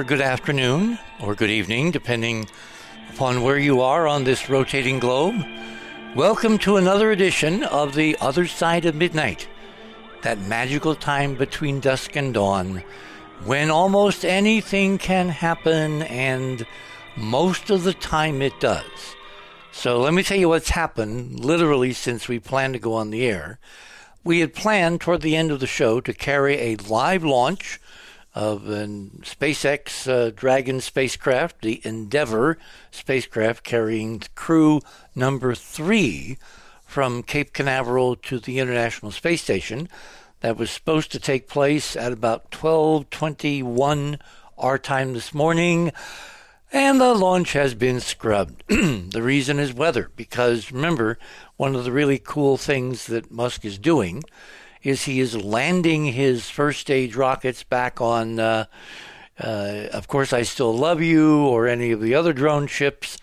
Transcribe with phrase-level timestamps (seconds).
[0.00, 2.48] or good afternoon, or good evening, depending
[3.12, 5.44] upon where you are on this rotating globe.
[6.16, 9.46] Welcome to another edition of The Other Side of Midnight,
[10.22, 12.82] that magical time between dusk and dawn
[13.44, 16.66] when almost anything can happen, and
[17.14, 19.14] most of the time it does.
[19.70, 23.26] So let me tell you what's happened literally since we planned to go on the
[23.26, 23.58] air.
[24.24, 27.78] We had planned toward the end of the show to carry a live launch
[28.34, 32.58] of SpaceX uh, Dragon spacecraft, the Endeavour
[32.90, 34.80] spacecraft carrying crew
[35.14, 36.38] number three
[36.84, 39.88] from Cape Canaveral to the International Space Station.
[40.40, 44.18] That was supposed to take place at about 12:21
[44.56, 45.92] our time this morning.
[46.72, 48.62] And the launch has been scrubbed.
[48.68, 51.18] the reason is weather, because remember,
[51.56, 54.22] one of the really cool things that Musk is doing
[54.82, 58.64] is he is landing his first stage rockets back on, uh,
[59.38, 63.18] uh, of course, I Still Love You or any of the other drone ships.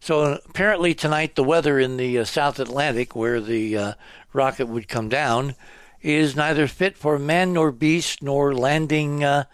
[0.00, 3.92] So apparently tonight, the weather in the uh, South Atlantic, where the uh,
[4.32, 5.54] rocket would come down,
[6.00, 9.44] is neither fit for man nor beast nor landing uh,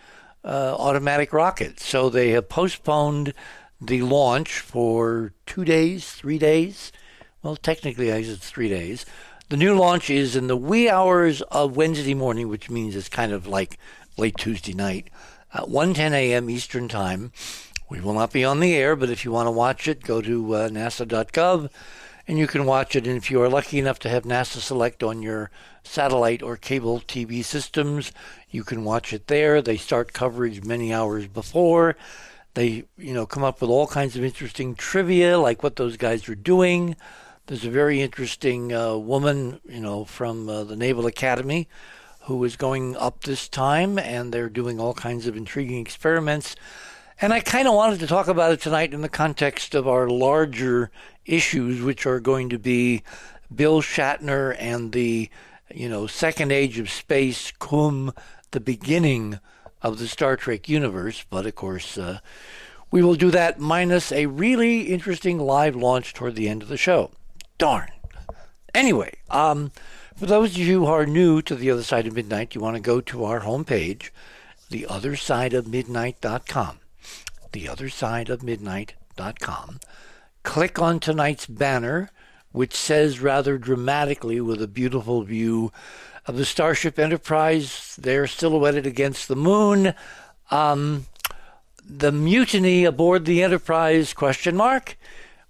[0.44, 1.86] uh, automatic rockets.
[1.86, 3.33] So they have postponed
[3.80, 6.92] the launch for two days, three days.
[7.42, 9.06] Well, technically, I guess it's three days.
[9.50, 13.30] The new launch is in the wee hours of Wednesday morning, which means it's kind
[13.30, 13.78] of like
[14.16, 15.08] late Tuesday night,
[15.52, 16.48] at 1:10 a.m.
[16.48, 17.30] Eastern Time.
[17.90, 20.22] We will not be on the air, but if you want to watch it, go
[20.22, 21.68] to uh, nasa.gov
[22.27, 23.06] and you can watch it.
[23.06, 25.50] And if you are lucky enough to have NASA Select on your
[25.83, 28.12] satellite or cable TV systems,
[28.50, 29.60] you can watch it there.
[29.60, 31.96] They start coverage many hours before.
[32.54, 36.27] They, you know, come up with all kinds of interesting trivia, like what those guys
[36.30, 36.96] are doing.
[37.46, 41.68] There's a very interesting uh, woman, you know, from uh, the Naval Academy
[42.20, 46.56] who is going up this time, and they're doing all kinds of intriguing experiments.
[47.20, 50.08] And I kind of wanted to talk about it tonight in the context of our
[50.08, 50.90] larger
[51.27, 53.02] issues, which are going to be
[53.54, 55.28] Bill Shatner and the,
[55.70, 58.14] you know, second age of space, cum,
[58.52, 59.38] the beginning
[59.83, 61.27] of the Star Trek universe.
[61.28, 62.20] But of course, uh,
[62.90, 66.78] we will do that minus a really interesting live launch toward the end of the
[66.78, 67.10] show.
[67.58, 67.88] Darn.
[68.74, 69.70] Anyway, um,
[70.16, 72.76] for those of you who are new to the other side of midnight, you want
[72.76, 74.10] to go to our homepage,
[74.70, 76.78] theothersideofmidnight.com.
[77.52, 79.80] Theothersideofmidnight.com.
[80.42, 82.10] Click on tonight's banner,
[82.52, 85.72] which says rather dramatically with a beautiful view
[86.26, 89.94] of the Starship Enterprise there silhouetted against the moon.
[90.50, 91.06] Um,
[91.88, 94.96] the mutiny aboard the Enterprise question mark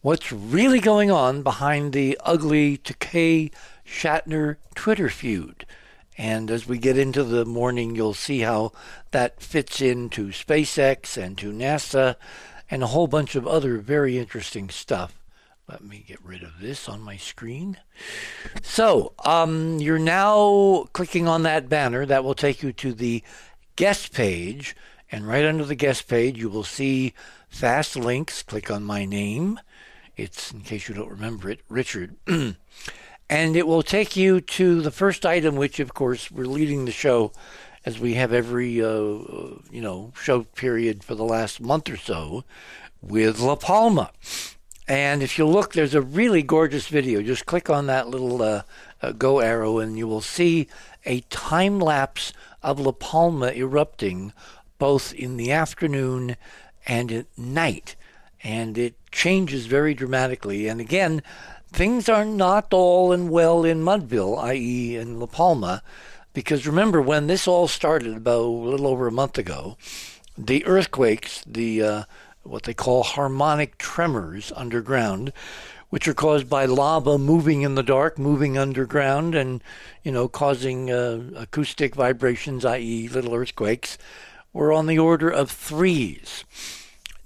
[0.04, 3.50] what's really going on behind the ugly Takei
[3.86, 5.64] Shatner Twitter feud.
[6.18, 8.72] And as we get into the morning, you'll see how
[9.12, 12.16] that fits into SpaceX and to NASA
[12.70, 15.18] and a whole bunch of other very interesting stuff.
[15.70, 17.78] Let me get rid of this on my screen.
[18.60, 22.04] So, um, you're now clicking on that banner.
[22.04, 23.22] That will take you to the
[23.76, 24.76] guest page.
[25.10, 27.14] And right under the guest page, you will see
[27.48, 28.42] fast links.
[28.42, 29.58] Click on my name.
[30.16, 32.16] It's, in case you don't remember it, Richard.
[32.26, 36.92] and it will take you to the first item, which, of course, we're leading the
[36.92, 37.32] show
[37.84, 42.44] as we have every, uh, you know, show period for the last month or so
[43.02, 44.10] with La Palma.
[44.86, 47.22] And if you look, there's a really gorgeous video.
[47.22, 48.62] Just click on that little uh,
[49.02, 50.68] uh, go arrow, and you will see
[51.04, 52.32] a time lapse
[52.62, 54.32] of La Palma erupting
[54.78, 56.36] both in the afternoon
[56.86, 57.96] and at night
[58.44, 60.68] and it changes very dramatically.
[60.68, 61.22] And again,
[61.72, 65.82] things are not all in well in Mudville, i.e., in La Palma,
[66.34, 69.78] because remember when this all started about a little over a month ago,
[70.36, 72.02] the earthquakes, the uh,
[72.42, 75.32] what they call harmonic tremors underground,
[75.90, 79.62] which are caused by lava moving in the dark, moving underground, and
[80.02, 83.96] you know causing uh, acoustic vibrations, i.e., little earthquakes,
[84.52, 86.44] were on the order of threes.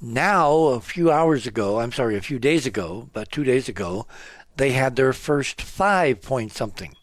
[0.00, 4.06] Now, a few hours ago, I'm sorry, a few days ago, about two days ago,
[4.56, 6.94] they had their first five point something.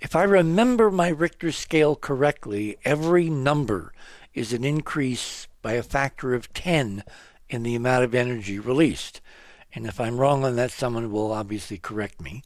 [0.00, 3.92] If I remember my Richter scale correctly, every number
[4.34, 7.04] is an increase by a factor of 10
[7.48, 9.20] in the amount of energy released.
[9.72, 12.42] And if I'm wrong on that, someone will obviously correct me.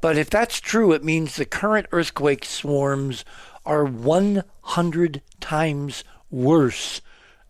[0.00, 3.24] But if that's true, it means the current earthquake swarms
[3.64, 7.00] are 100 times worse,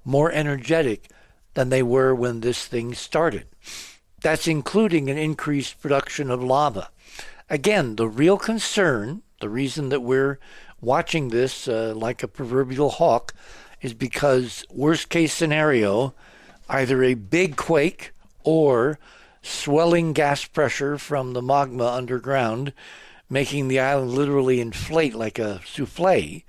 [0.04, 1.08] more energetic
[1.54, 3.46] than they were when this thing started.
[4.22, 6.90] That's including an increased production of lava.
[7.48, 10.38] Again, the real concern, the reason that we're
[10.80, 13.32] watching this uh, like a proverbial hawk,
[13.80, 16.14] is because, worst case scenario,
[16.68, 18.12] either a big quake
[18.44, 18.98] or
[19.42, 22.72] swelling gas pressure from the magma underground,
[23.28, 26.44] making the island literally inflate like a souffle,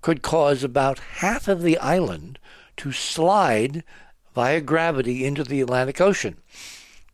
[0.00, 2.38] could cause about half of the island
[2.76, 3.82] to slide
[4.36, 6.36] via gravity into the Atlantic Ocean,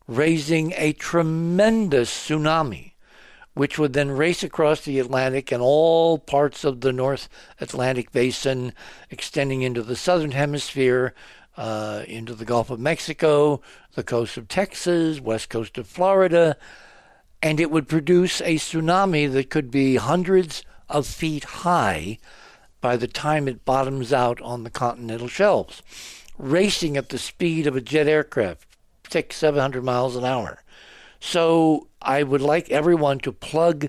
[0.09, 2.91] raising a tremendous tsunami,
[3.53, 7.29] which would then race across the Atlantic and all parts of the North
[7.61, 8.73] Atlantic basin,
[9.09, 11.13] extending into the southern hemisphere,
[11.55, 13.61] uh, into the Gulf of Mexico,
[13.93, 16.57] the coast of Texas, west coast of Florida,
[17.41, 22.17] and it would produce a tsunami that could be hundreds of feet high
[22.81, 25.81] by the time it bottoms out on the continental shelves,
[26.43, 28.67] racing at the speed of a jet aircraft,
[29.09, 30.61] six, seven hundred miles an hour.
[31.19, 33.87] So I would like everyone to plug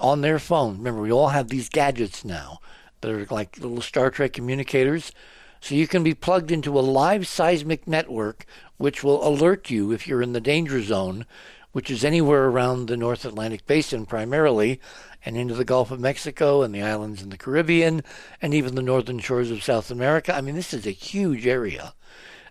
[0.00, 0.78] on their phone.
[0.78, 2.60] Remember, we all have these gadgets now
[3.00, 5.12] that are like little Star Trek communicators.
[5.60, 8.46] So you can be plugged into a live seismic network,
[8.78, 11.24] which will alert you if you're in the danger zone,
[11.72, 14.80] which is anywhere around the North Atlantic basin primarily,
[15.24, 18.02] and into the Gulf of Mexico and the islands in the Caribbean
[18.40, 20.34] and even the northern shores of South America.
[20.34, 21.94] I mean, this is a huge area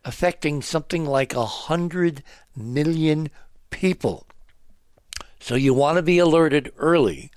[0.03, 2.23] affecting something like a hundred
[2.55, 3.29] million
[3.69, 4.25] people.
[5.39, 7.31] So you want to be alerted early.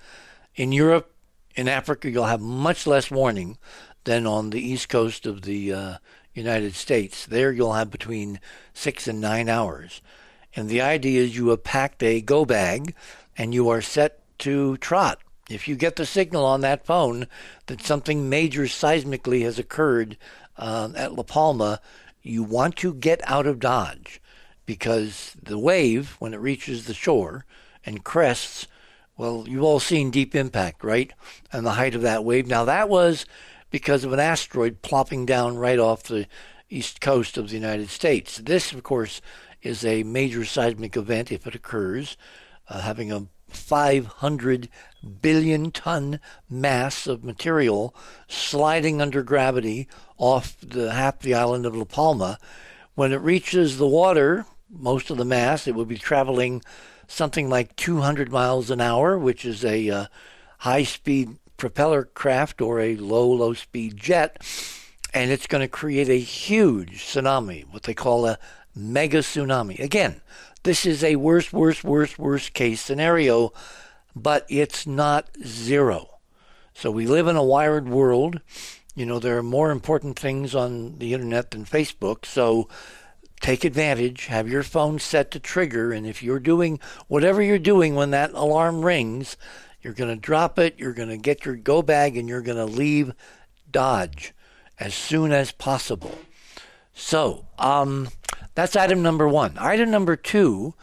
[0.54, 1.12] In Europe,
[1.54, 3.58] in Africa, you'll have much less warning
[4.04, 5.94] than on the east coast of the uh,
[6.34, 7.26] United States.
[7.26, 8.40] There, you'll have between
[8.72, 10.00] six and nine hours.
[10.54, 12.94] And the idea is you have packed a go bag
[13.36, 15.20] and you are set to trot.
[15.50, 17.26] If you get the signal on that phone
[17.66, 20.16] that something major seismically has occurred
[20.56, 21.80] uh, at La Palma,
[22.22, 24.20] you want to get out of Dodge
[24.64, 27.44] because the wave, when it reaches the shore
[27.84, 28.66] and crests,
[29.16, 31.12] well, you've all seen Deep Impact, right?
[31.52, 32.46] And the height of that wave.
[32.46, 33.26] Now, that was
[33.70, 36.26] because of an asteroid plopping down right off the
[36.70, 38.38] east coast of the United States.
[38.38, 39.20] This, of course,
[39.62, 42.16] is a major seismic event if it occurs,
[42.68, 43.26] uh, having a
[43.56, 44.68] 500
[45.20, 47.94] billion ton mass of material
[48.28, 52.38] sliding under gravity off the half the island of La Palma.
[52.94, 56.62] When it reaches the water, most of the mass, it will be traveling
[57.06, 60.06] something like 200 miles an hour, which is a uh,
[60.58, 64.38] high speed propeller craft or a low, low speed jet.
[65.12, 68.38] And it's going to create a huge tsunami, what they call a
[68.74, 69.78] mega tsunami.
[69.78, 70.20] Again,
[70.64, 73.52] this is a worst, worst, worst, worst case scenario,
[74.16, 76.18] but it's not zero.
[76.72, 78.40] So we live in a wired world.
[78.94, 82.24] You know, there are more important things on the internet than Facebook.
[82.24, 82.68] So
[83.40, 87.94] take advantage, have your phone set to trigger, and if you're doing whatever you're doing
[87.94, 89.36] when that alarm rings,
[89.82, 92.56] you're going to drop it, you're going to get your go bag, and you're going
[92.56, 93.12] to leave
[93.70, 94.32] Dodge
[94.80, 96.18] as soon as possible.
[96.94, 98.08] So, um,
[98.54, 99.56] that's item number one.
[99.58, 100.74] Item number two,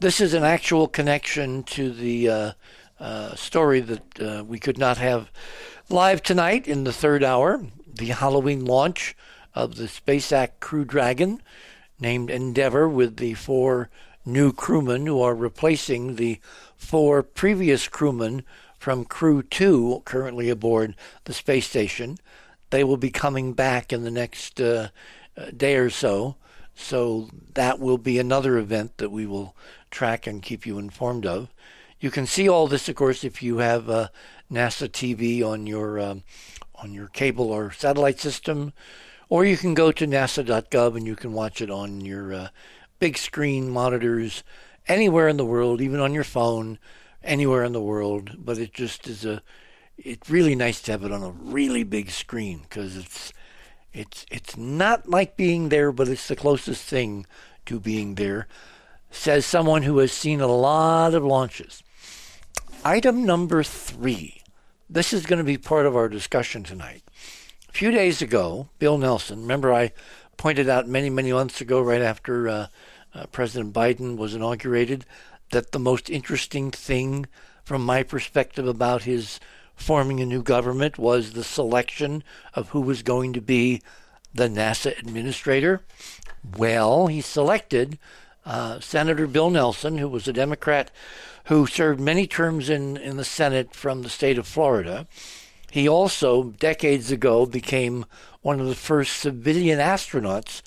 [0.00, 2.52] this is an actual connection to the uh,
[3.00, 5.30] uh, story that uh, we could not have
[5.88, 7.62] live tonight in the third hour
[7.96, 9.16] the Halloween launch
[9.54, 11.42] of the SpaceX Crew Dragon,
[11.98, 13.88] named Endeavour, with the four
[14.24, 16.38] new crewmen who are replacing the
[16.76, 18.44] four previous crewmen
[18.78, 22.18] from Crew 2 currently aboard the space station.
[22.70, 24.88] They will be coming back in the next uh,
[25.36, 26.36] uh day or so.
[26.76, 29.56] So that will be another event that we will
[29.90, 31.48] track and keep you informed of.
[31.98, 34.08] You can see all this, of course, if you have uh,
[34.52, 36.22] NASA TV on your um,
[36.76, 38.74] on your cable or satellite system,
[39.30, 42.48] or you can go to nasa.gov and you can watch it on your uh,
[42.98, 44.44] big screen monitors
[44.86, 46.78] anywhere in the world, even on your phone,
[47.24, 48.36] anywhere in the world.
[48.38, 49.42] But it just is a
[49.96, 53.32] it's really nice to have it on a really big screen because it's
[53.96, 57.24] it's it's not like being there, but it's the closest thing
[57.64, 58.46] to being there,
[59.10, 61.82] says someone who has seen a lot of launches.
[62.84, 64.42] Item number three.
[64.88, 67.02] This is going to be part of our discussion tonight.
[67.68, 69.92] A few days ago, Bill Nelson, remember I
[70.36, 72.66] pointed out many, many months ago, right after uh,
[73.14, 75.06] uh, President Biden was inaugurated,
[75.50, 77.26] that the most interesting thing
[77.64, 79.40] from my perspective about his
[79.76, 83.80] forming a new government was the selection of who was going to be
[84.34, 85.82] the NASA administrator.
[86.56, 87.98] Well, he selected
[88.44, 90.90] uh, Senator Bill Nelson, who was a Democrat
[91.44, 95.06] who served many terms in, in the Senate from the state of Florida.
[95.70, 98.04] He also, decades ago, became
[98.42, 100.62] one of the first civilian astronauts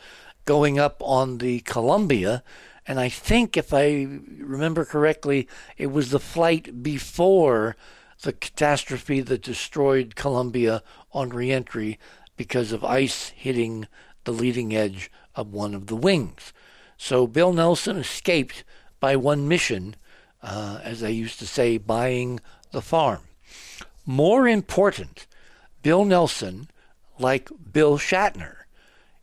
[0.45, 2.43] going up on the Columbia.
[2.87, 4.07] And I think, if I
[4.39, 5.47] remember correctly,
[5.77, 7.75] it was the flight before
[8.21, 11.97] the catastrophe that destroyed Columbia on reentry
[12.35, 13.87] because of ice hitting
[14.23, 16.53] the leading edge of one of the wings.
[16.97, 18.63] So Bill Nelson escaped
[18.99, 19.95] by one mission,
[20.43, 22.39] uh, as they used to say, buying
[22.71, 23.21] the farm.
[24.05, 25.27] More important,
[25.81, 26.69] Bill Nelson,
[27.17, 28.55] like Bill Shatner,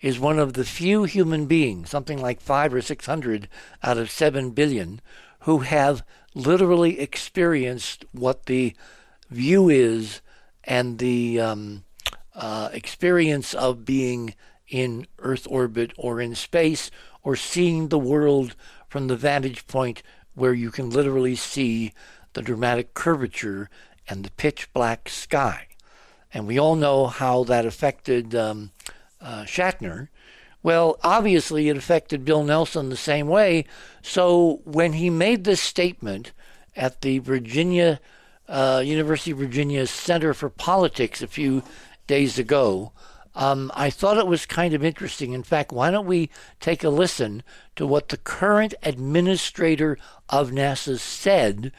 [0.00, 3.48] is one of the few human beings, something like five or six hundred
[3.82, 5.00] out of seven billion,
[5.40, 6.02] who have
[6.36, 8.74] literally experienced what the
[9.30, 10.20] view is
[10.64, 11.82] and the um,
[12.34, 14.34] uh, experience of being
[14.68, 16.90] in Earth orbit or in space
[17.22, 18.54] or seeing the world
[18.86, 20.02] from the vantage point
[20.34, 21.92] where you can literally see
[22.34, 23.70] the dramatic curvature
[24.06, 25.66] and the pitch black sky.
[26.34, 28.72] And we all know how that affected um,
[29.22, 30.08] uh, Shatner.
[30.66, 33.66] Well, obviously, it affected Bill Nelson the same way.
[34.02, 36.32] So when he made this statement
[36.74, 38.00] at the Virginia
[38.48, 41.62] uh, University of Virginia Center for Politics a few
[42.08, 42.90] days ago,
[43.36, 45.34] um, I thought it was kind of interesting.
[45.34, 47.44] In fact, why don't we take a listen
[47.76, 49.96] to what the current administrator
[50.28, 51.70] of NASA said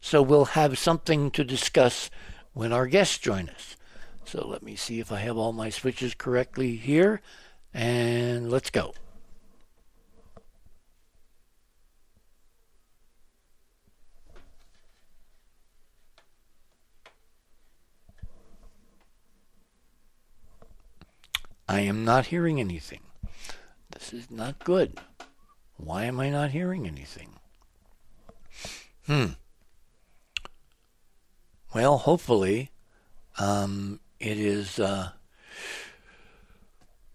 [0.00, 2.10] so we'll have something to discuss
[2.52, 3.74] when our guests join us.
[4.24, 7.20] So let me see if I have all my switches correctly here,
[7.76, 8.94] and let's go.
[21.68, 23.00] I am not hearing anything.
[23.90, 24.98] This is not good.
[25.76, 27.34] Why am I not hearing anything?
[29.06, 29.26] Hmm.
[31.74, 32.70] Well, hopefully,
[33.38, 35.10] um, it is uh,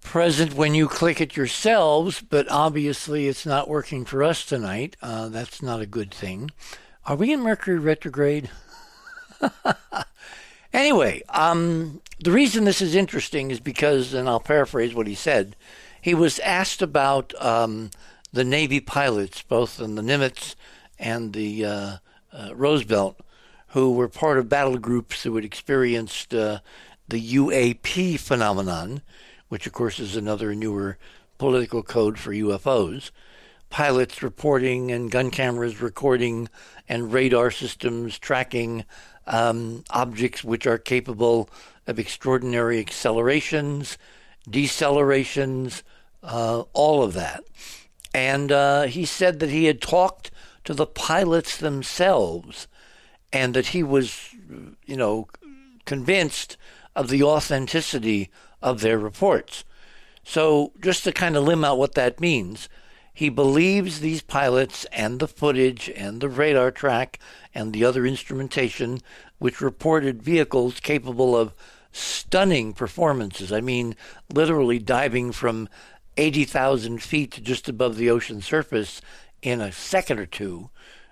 [0.02, 4.98] present when you click it yourselves, but obviously it's not working for us tonight.
[5.02, 6.52] Uh, that's not a good thing.
[7.06, 8.50] Are we in Mercury retrograde?
[10.74, 15.56] anyway, um, the reason this is interesting is because, and I'll paraphrase what he said,
[16.02, 17.92] he was asked about um,
[18.34, 20.56] the Navy pilots, both in the Nimitz
[21.00, 21.98] and the uh,
[22.34, 23.20] uh, Roosevelt,
[23.70, 26.60] who were part of battle groups who had experienced uh,
[27.08, 29.02] the UAP phenomenon,
[29.52, 30.98] which of course is another newer
[31.38, 33.12] political code for UFOs.
[33.70, 36.48] Pilots reporting and gun cameras recording
[36.88, 38.86] and radar systems tracking
[39.28, 41.50] um, objects which are capable
[41.86, 43.98] of extraordinary accelerations,
[44.50, 45.84] decelerations,
[46.24, 47.44] uh, all of that.
[48.14, 50.32] And uh, he said that he had talked
[50.64, 52.70] to the pilots themselves
[53.34, 54.30] and that he was,
[54.86, 55.28] you know,
[55.84, 56.56] convinced
[56.96, 58.30] of the authenticity
[58.62, 59.64] of their reports.
[60.24, 62.70] So, just to kind of limb out what that means,
[63.14, 67.20] he believes these pilots and the footage and the radar track
[67.54, 69.00] and the other instrumentation
[69.40, 71.54] which reported vehicles capable of
[71.92, 73.52] stunning performances.
[73.52, 73.96] I mean,
[74.32, 75.68] literally diving from
[76.18, 79.02] 80,000 feet to just above the ocean surface
[79.42, 80.70] in a second or two.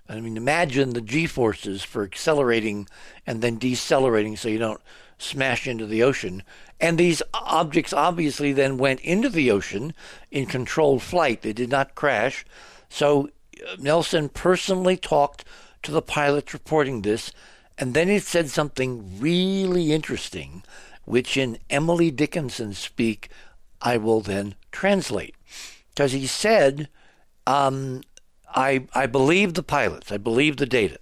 [0.09, 2.87] I mean, imagine the g forces for accelerating
[3.27, 4.81] and then decelerating so you don't
[5.19, 6.43] smash into the ocean.
[6.79, 9.93] And these objects obviously then went into the ocean
[10.31, 11.43] in controlled flight.
[11.43, 12.45] They did not crash.
[12.89, 13.29] So
[13.61, 15.45] uh, Nelson personally talked
[15.83, 17.31] to the pilots reporting this
[17.79, 20.63] and then he said something really interesting,
[21.05, 23.29] which in Emily Dickinson speak,
[23.81, 25.33] I will then translate.
[25.89, 26.89] Because he said,
[27.47, 28.01] um,
[28.56, 31.00] I, I believe the pilots, I believe the data,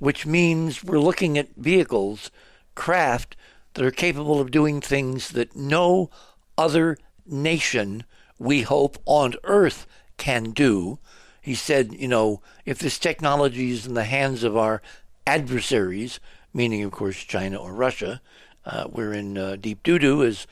[0.00, 2.30] which means we're looking at vehicles,
[2.74, 3.36] craft,
[3.74, 6.10] that are capable of doing things that no
[6.56, 8.04] other nation,
[8.38, 10.98] we hope, on earth can do.
[11.40, 14.82] He said, you know, if this technology is in the hands of our
[15.26, 16.20] adversaries,
[16.54, 18.20] meaning, of course, China or Russia.
[18.64, 20.46] Uh, we're in uh, deep doo doo, as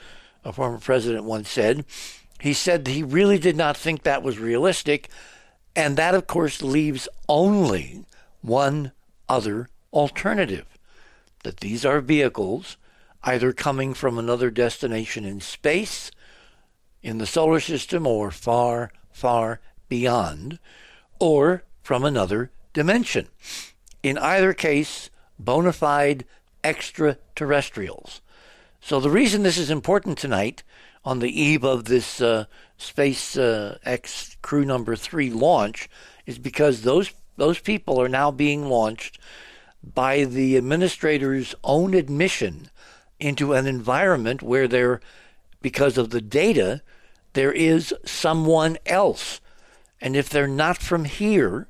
[0.45, 1.85] a former president once said.
[2.41, 5.09] He said he really did not think that was realistic,
[5.77, 8.05] and that, of course, leaves only
[8.41, 8.93] one
[9.29, 10.67] other alternative
[11.45, 12.77] that these are vehicles
[13.23, 16.11] either coming from another destination in space,
[17.03, 20.59] in the solar system, or far, far beyond,
[21.19, 23.29] or from another dimension
[24.07, 26.25] in either case, bona fide
[26.63, 28.21] extraterrestrials.
[28.81, 30.63] So, the reason this is important tonight,
[31.05, 32.45] on the eve of this uh,
[32.79, 35.89] Space uh, X Crew Number Three launch,
[36.27, 39.19] is because those those people are now being launched
[39.83, 42.71] by the administrator's own admission
[43.21, 45.01] into an environment where there,
[45.63, 46.83] because of the data,
[47.35, 49.41] there is someone else.
[50.01, 51.69] And if they're not from here,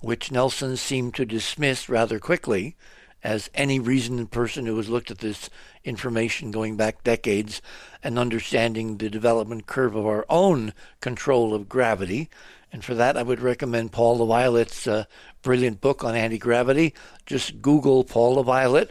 [0.00, 2.76] which Nelson seemed to dismiss rather quickly
[3.24, 5.48] as any reasoned person who has looked at this
[5.82, 7.62] information going back decades
[8.02, 12.28] and understanding the development curve of our own control of gravity.
[12.70, 15.04] And for that, I would recommend Paul LaViolette's uh,
[15.40, 16.92] brilliant book on anti gravity.
[17.24, 18.90] Just Google Paul LaViolette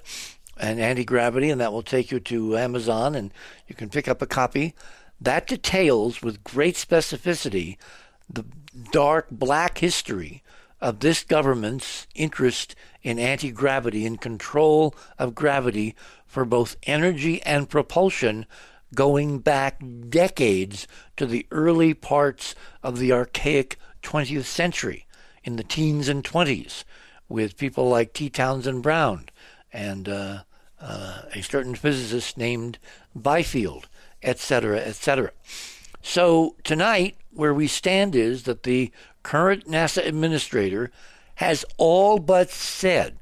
[0.58, 3.32] and anti gravity, and that will take you to Amazon, and
[3.68, 4.74] you can pick up a copy.
[5.22, 7.78] That details with great specificity
[8.30, 8.46] the
[8.92, 10.42] dark black history
[10.84, 15.96] of this government's interest in anti gravity and control of gravity
[16.28, 18.46] for both energy and propulsion
[18.94, 20.86] going back decades
[21.16, 25.08] to the early parts of the archaic 20th century
[25.46, 26.84] in the teens and 20s
[27.30, 28.30] with people like T.
[28.30, 29.30] Townsend Brown
[29.72, 30.44] and uh,
[30.82, 32.78] uh, a certain physicist named
[33.18, 33.86] Biefeld,
[34.22, 35.32] etc., etc.
[36.02, 38.92] So tonight, where we stand is that the
[39.24, 40.92] current NASA administrator
[41.36, 43.18] has all but said,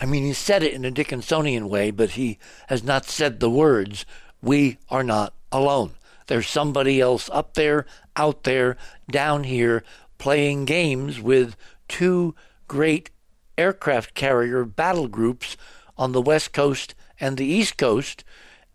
[0.00, 2.38] I mean, he said it in a Dickinsonian way, but he
[2.68, 4.04] has not said the words,
[4.42, 5.92] we are not alone.
[6.26, 8.76] There's somebody else up there, out there,
[9.10, 9.84] down here,
[10.18, 11.56] playing games with
[11.88, 12.34] two
[12.68, 13.10] great
[13.56, 15.56] aircraft carrier battle groups
[15.96, 18.24] on the West Coast and the East Coast.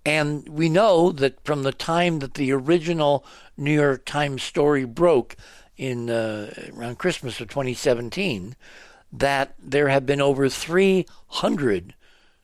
[0.06, 3.24] And we know that from the time that the original
[3.58, 5.36] New York Times story broke,
[5.82, 8.56] in uh, around Christmas of 2017
[9.12, 11.96] that there have been over 300,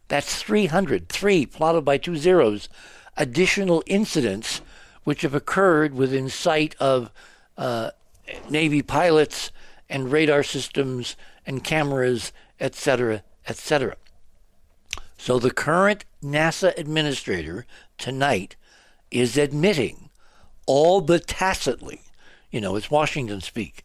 [0.08, 2.68] that's 300, three plotted by two zeros,
[3.16, 4.62] additional incidents
[5.03, 7.12] which have occurred within sight of
[7.59, 7.92] uh,
[8.50, 9.51] Navy pilots
[9.88, 13.98] and radar systems and cameras, etc., etc.
[15.20, 17.68] So the current NASA administrator
[18.00, 18.55] tonight
[19.12, 20.09] is admitting,
[20.66, 22.01] all but tacitly,
[22.51, 23.83] you know, it's Washington speak,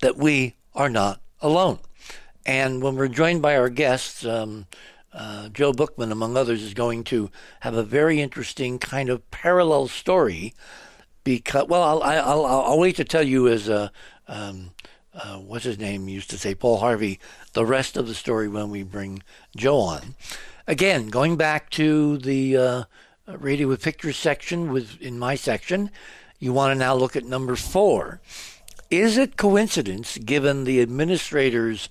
[0.00, 1.78] that we are not alone.
[2.46, 4.66] And when we're joined by our guests, um,
[5.12, 9.88] uh, Joe Bookman, among others, is going to have a very interesting kind of parallel
[9.88, 10.54] story.
[11.22, 13.90] Because, well, I'll, I'll, I'll wait to tell you as a,
[14.28, 14.72] um,
[15.14, 17.18] uh, what's his name used to say, Paul Harvey,
[17.52, 19.22] the rest of the story when we bring
[19.56, 20.16] Joe on.
[20.66, 22.84] Again, going back to the uh,
[23.26, 25.90] radio with pictures section with in my section,
[26.44, 28.20] you want to now look at number four.
[28.90, 31.88] Is it coincidence, given the administrator's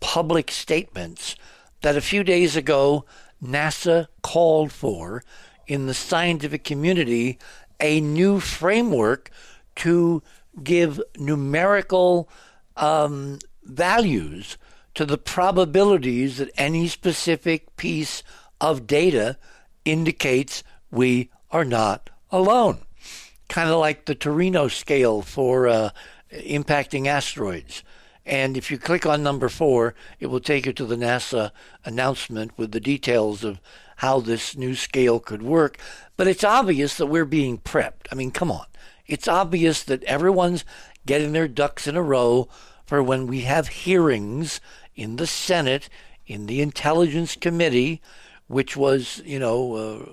[0.00, 1.36] public statements,
[1.82, 3.04] that a few days ago
[3.40, 5.22] NASA called for
[5.68, 7.38] in the scientific community
[7.78, 9.30] a new framework
[9.76, 10.20] to
[10.64, 12.28] give numerical
[12.76, 14.58] um, values
[14.94, 18.24] to the probabilities that any specific piece
[18.60, 19.38] of data
[19.84, 22.80] indicates we are not alone
[23.52, 25.90] kind of like the Torino scale for uh,
[26.32, 27.84] impacting asteroids.
[28.24, 31.50] And if you click on number four, it will take you to the NASA
[31.84, 33.60] announcement with the details of
[33.96, 35.76] how this new scale could work.
[36.16, 38.06] But it's obvious that we're being prepped.
[38.10, 38.64] I mean, come on.
[39.06, 40.64] It's obvious that everyone's
[41.04, 42.48] getting their ducks in a row
[42.86, 44.62] for when we have hearings
[44.94, 45.90] in the Senate,
[46.26, 48.00] in the Intelligence Committee,
[48.46, 50.06] which was, you know, uh,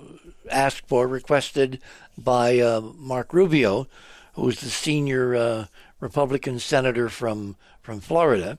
[0.50, 1.80] asked for, requested
[2.24, 3.86] by uh, Marco Rubio,
[4.34, 5.66] who's the senior uh,
[6.00, 8.58] Republican senator from from Florida.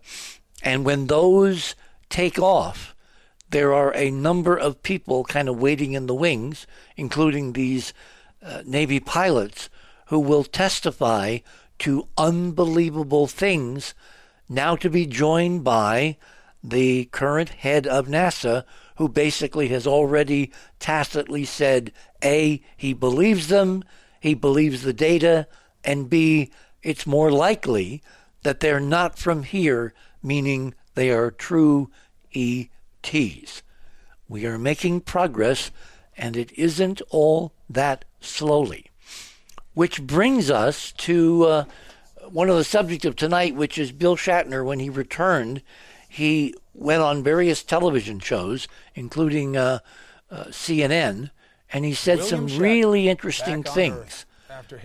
[0.64, 1.76] And when those
[2.10, 2.96] take off,
[3.50, 7.94] there are a number of people kind of waiting in the wings, including these
[8.44, 9.70] uh, Navy pilots,
[10.08, 11.40] who will testify
[11.80, 13.94] to unbelievable things,
[14.48, 16.18] now to be joined by
[16.64, 18.64] the current head of NASA,
[18.98, 21.92] who basically has already tacitly said
[22.24, 23.84] A, he believes them,
[24.20, 25.48] he believes the data,
[25.84, 26.52] and B,
[26.84, 28.02] it's more likely
[28.44, 31.90] that they're not from here, meaning they are true
[32.34, 33.64] ETs.
[34.28, 35.72] We are making progress,
[36.18, 38.88] and it isn't all that slowly.
[39.74, 41.66] Which brings us to uh,
[42.30, 45.62] one of the subjects of tonight, which is Bill Shatner when he returned
[46.12, 49.80] he went on various television shows, including uh,
[50.30, 51.32] uh, CNN,
[51.74, 54.26] and he said William some really interesting things.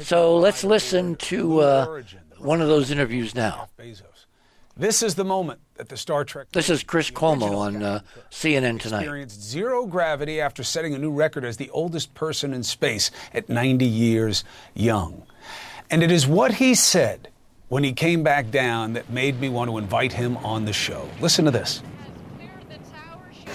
[0.00, 2.02] So let's listen to uh,
[2.38, 3.68] one of those interviews now.
[4.76, 6.48] This is the moment that the Star Trek.
[6.52, 9.00] This is Chris Cuomo on uh, CNN tonight.
[9.00, 13.48] Experienced zero gravity after setting a new record as the oldest person in space at
[13.48, 14.44] 90 years
[14.74, 15.22] young.
[15.90, 17.30] And it is what he said
[17.68, 21.08] when he came back down that made me want to invite him on the show.
[21.20, 21.78] Listen to this.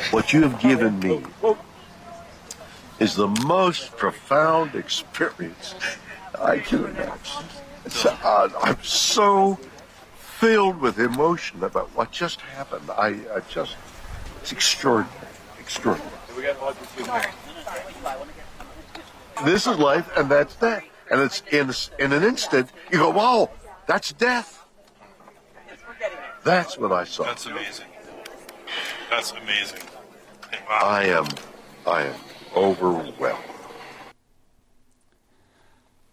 [0.09, 1.21] What you have given me
[3.01, 5.73] is the most profound experience
[6.39, 7.45] I can imagine.
[8.05, 9.57] Uh, I'm so
[10.13, 12.87] filled with emotion about what just happened.
[12.91, 13.75] I, I just,
[14.41, 15.17] It's extraordinary.
[15.59, 16.11] Extraordinary.
[19.45, 20.83] This is life, and that's death.
[21.09, 22.69] And it's in in an instant.
[22.91, 23.49] You go, wow,
[23.87, 24.63] that's death.
[26.43, 27.23] That's what I saw.
[27.23, 27.87] That's amazing.
[29.09, 29.79] That's amazing.
[30.69, 30.79] Wow.
[30.83, 31.25] I am,
[31.87, 32.15] I am
[32.55, 33.43] overwhelmed.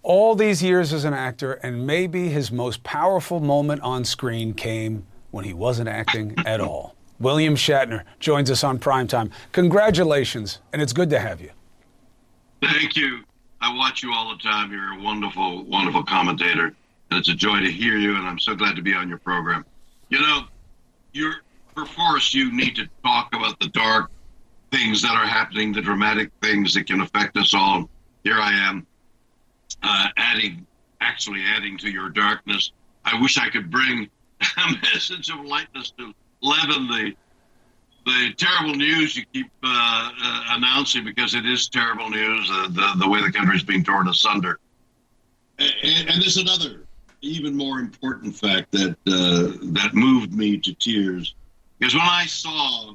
[0.03, 5.07] All these years as an actor, and maybe his most powerful moment on screen came
[5.31, 6.95] when he wasn't acting at all.
[7.21, 9.31] William Shatner joins us on primetime.
[9.53, 11.51] Congratulations, and it's good to have you.
[12.63, 13.25] Thank you.
[13.61, 14.71] I watch you all the time.
[14.71, 18.55] You're a wonderful, wonderful commentator, and it's a joy to hear you, and I'm so
[18.55, 19.65] glad to be on your program.
[20.11, 20.45] You know,
[21.13, 21.35] you're
[21.79, 24.11] perforce you need to talk about the dark
[24.71, 27.89] things that are happening, the dramatic things that can affect us all.
[28.25, 28.87] Here I am,
[29.83, 30.67] uh, adding,
[31.01, 32.73] actually adding to your darkness.
[33.05, 34.09] I wish I could bring
[34.41, 37.15] a message of lightness to leaven the
[38.07, 42.49] the terrible news you keep uh, uh, announcing because it is terrible news.
[42.51, 44.59] Uh, the the way the country is being torn asunder.
[45.59, 46.87] And, and, there's another
[47.21, 51.35] even more important fact that uh, that moved me to tears
[51.79, 52.95] because when I saw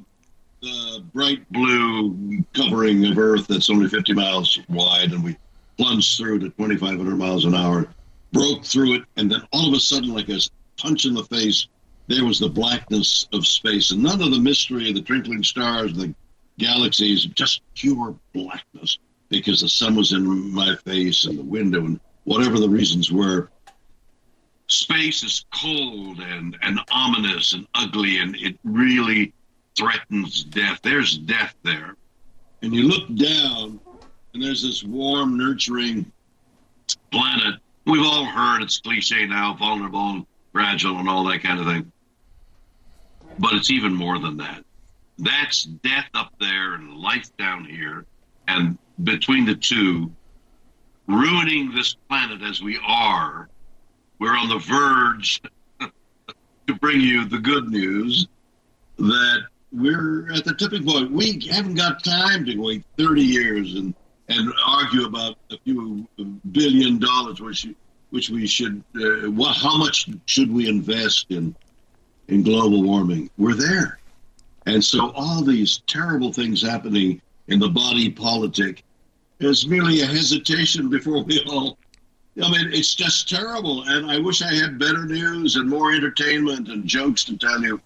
[0.64, 5.36] the bright blue covering of Earth that's only 50 miles wide, and we
[5.76, 7.88] plunged through to 2,500 miles an hour,
[8.32, 10.40] broke through it, and then all of a sudden, like a
[10.78, 11.68] punch in the face,
[12.06, 15.94] there was the blackness of space, and none of the mystery of the twinkling stars,
[15.94, 16.14] the
[16.58, 18.98] galaxies, just pure blackness
[19.28, 23.50] because the sun was in my face and the window and whatever the reasons were.
[24.66, 29.32] Space is cold and, and ominous and ugly, and it really
[29.76, 30.80] threatens death.
[30.82, 31.96] There's death there.
[32.62, 33.80] And you look down,
[34.32, 36.10] and there's this warm, nurturing
[37.10, 37.56] planet.
[37.86, 41.92] We've all heard it's cliche now, vulnerable and fragile and all that kind of thing.
[43.38, 44.64] But it's even more than that.
[45.18, 48.06] That's death up there and life down here.
[48.48, 50.10] And between the two,
[51.06, 53.48] ruining this planet as we are,
[54.18, 55.42] we're on the verge
[56.66, 58.26] to bring you the good news
[58.98, 61.10] that we're at the tipping point.
[61.10, 63.94] We haven't got time to wait 30 years and,
[64.28, 66.06] and argue about a few
[66.52, 67.66] billion dollars, which,
[68.10, 71.54] which we should, uh, what, how much should we invest in
[72.28, 73.30] in global warming.
[73.36, 73.98] We're there.
[74.66, 78.82] And so all these terrible things happening in the body politic
[79.40, 81.76] is merely a hesitation before we all.
[82.42, 83.82] I mean, it's just terrible.
[83.82, 87.80] And I wish I had better news and more entertainment and jokes to tell you.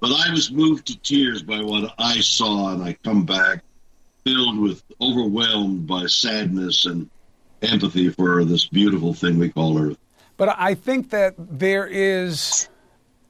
[0.00, 3.62] But I was moved to tears by what I saw, and I come back
[4.24, 7.08] filled with, overwhelmed by sadness and
[7.62, 9.98] empathy for this beautiful thing we call Earth.
[10.36, 12.68] But I think that there is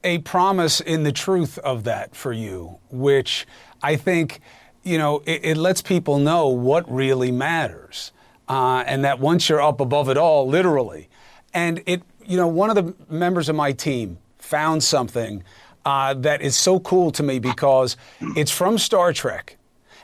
[0.03, 3.47] a promise in the truth of that for you, which
[3.81, 4.39] I think,
[4.83, 8.11] you know, it, it lets people know what really matters.
[8.47, 11.07] Uh, and that once you're up above it all, literally.
[11.53, 15.43] And it, you know, one of the members of my team found something
[15.89, 17.97] uh, that is so cool to me because
[18.35, 19.57] it's from Star Trek.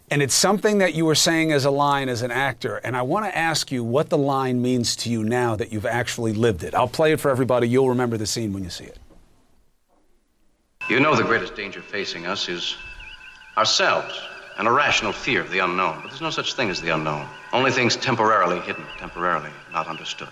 [0.10, 2.78] And it's something that you were saying as a line as an actor.
[2.78, 5.86] And I want to ask you what the line means to you now that you've
[5.86, 6.74] actually lived it.
[6.74, 7.67] I'll play it for everybody.
[7.69, 8.98] You'll remember the scene when you see it.
[10.89, 12.76] You know the greatest danger facing us is
[13.58, 14.19] ourselves,
[14.58, 16.02] an irrational fear of the unknown.
[16.02, 17.28] But there's no such thing as the unknown.
[17.54, 20.30] Only things temporarily hidden, temporarily not understood.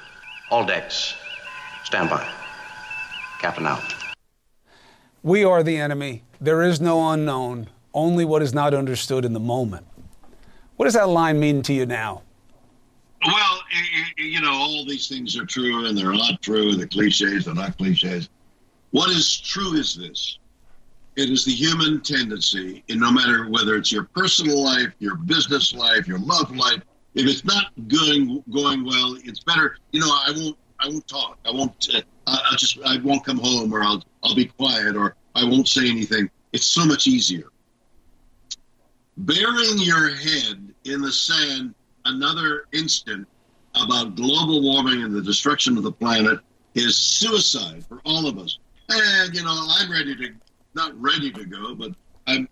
[0.51, 1.15] All decks,
[1.83, 2.27] stand by.
[3.39, 4.02] Captain out.
[5.23, 6.23] We are the enemy.
[6.41, 9.87] There is no unknown, only what is not understood in the moment.
[10.75, 12.23] What does that line mean to you now?
[13.25, 13.59] Well,
[14.17, 16.75] you know, all these things are true and they're not true.
[16.75, 18.27] The cliches, they're not cliches.
[18.91, 20.39] What is true is this
[21.15, 25.73] it is the human tendency, and no matter whether it's your personal life, your business
[25.73, 26.81] life, your love life,
[27.13, 29.77] if it's not going going well, it's better.
[29.91, 31.37] You know, I won't I won't talk.
[31.45, 31.87] I won't.
[31.95, 35.67] Uh, I'll just I won't come home, or I'll I'll be quiet, or I won't
[35.67, 36.29] say anything.
[36.53, 37.47] It's so much easier.
[39.17, 43.27] Burying your head in the sand another instant
[43.75, 46.39] about global warming and the destruction of the planet
[46.75, 48.59] is suicide for all of us.
[48.89, 50.33] And you know, I'm ready to
[50.75, 51.91] not ready to go, but
[52.27, 52.47] I've,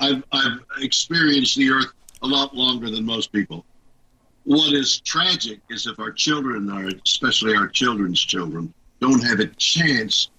[0.00, 1.92] I've, I've experienced the earth
[2.22, 3.64] a lot longer than most people.
[4.44, 9.46] What is tragic is if our children are, especially our children's children, don't have a
[9.56, 10.30] chance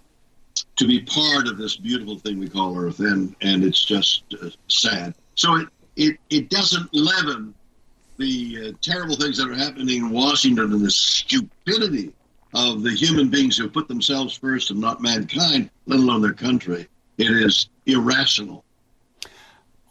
[0.79, 4.49] to be part of this beautiful thing we call Earth, and and it's just uh,
[4.69, 5.13] sad.
[5.35, 7.53] So it it it doesn't leaven
[8.17, 12.13] the uh, terrible things that are happening in Washington and the stupidity
[12.53, 16.87] of the human beings who put themselves first and not mankind, let alone their country.
[17.17, 18.63] It is irrational.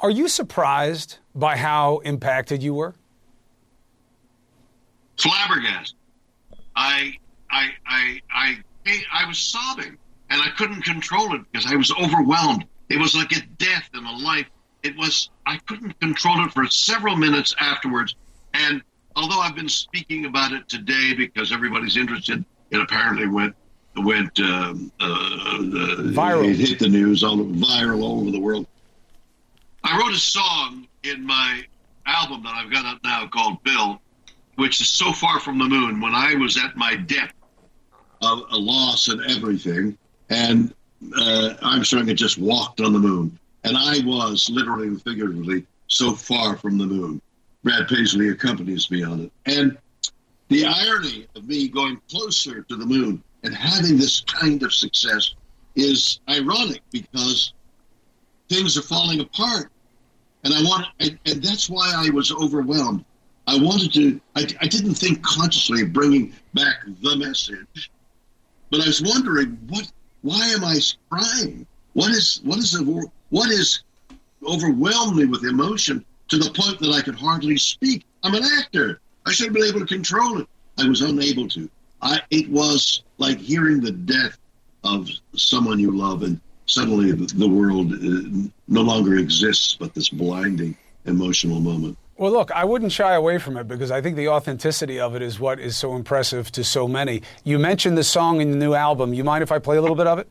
[0.01, 2.95] Are you surprised by how impacted you were?
[5.19, 5.97] Flabbergasted.
[6.75, 7.15] I,
[7.51, 8.59] I, I, I,
[9.13, 9.97] I was sobbing,
[10.31, 12.65] and I couldn't control it because I was overwhelmed.
[12.89, 14.47] It was like a death and a life.
[14.83, 15.31] It was.
[15.47, 18.15] I couldn't control it for several minutes afterwards.
[18.55, 18.83] And
[19.17, 23.55] although I've been speaking about it today because everybody's interested, it apparently went
[23.97, 26.49] went um, uh, uh, Viral.
[26.49, 28.67] It hit the news all viral all over the world.
[29.83, 31.63] I wrote a song in my
[32.07, 34.01] album that I've got out now called Bill,
[34.57, 36.01] which is so far from the moon.
[36.01, 37.35] When I was at my depth
[38.23, 39.97] of a loss and everything,
[40.31, 40.75] and
[41.17, 46.13] uh, Armstrong had just walked on the moon, and I was literally and figuratively so
[46.15, 47.21] far from the moon.
[47.63, 49.77] Brad Paisley accompanies me on it, and
[50.49, 55.35] the irony of me going closer to the moon and having this kind of success
[55.77, 57.53] is ironic because
[58.49, 59.71] things are falling apart.
[60.45, 63.05] And I want, and, and that's why I was overwhelmed.
[63.47, 67.91] I wanted to, I, I didn't think consciously of bringing back the message,
[68.71, 69.91] but I was wondering what,
[70.23, 70.79] why am I
[71.11, 71.67] crying?
[71.95, 72.81] What is, what is,
[73.31, 73.83] what is
[74.47, 78.05] overwhelmed me with emotion to the point that I could hardly speak?
[78.23, 79.01] I'm an actor.
[79.27, 80.49] I should have been able to control it.
[80.79, 81.69] I was unable to.
[82.01, 84.39] I, it was like hearing the death
[84.85, 90.09] of someone you love, and suddenly the, the world uh, no longer exists, but this
[90.09, 91.99] blinding emotional moment.
[92.19, 95.23] Well, look, I wouldn't shy away from it because I think the authenticity of it
[95.23, 97.23] is what is so impressive to so many.
[97.45, 99.15] You mentioned the song in the new album.
[99.15, 100.29] You mind if I play a little bit of it?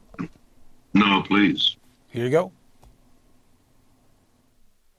[0.94, 1.78] No, please.
[2.10, 2.52] Here you go.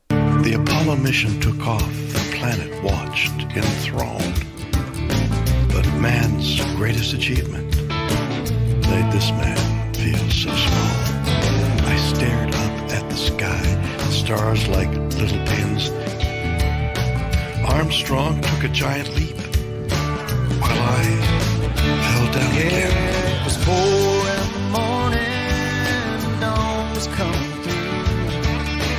[0.09, 1.83] The Apollo mission took off.
[1.83, 4.46] The planet watched, enthroned.
[5.70, 7.77] But man's greatest achievement
[8.88, 10.96] made this man feel so small.
[11.87, 13.61] I stared up at the sky,
[13.98, 15.90] the stars like little pins.
[17.88, 19.35] Armstrong took a giant leap,
[20.61, 21.05] while I
[22.12, 23.40] fell down again.
[23.40, 28.03] It was four in the morning, dawn was coming through.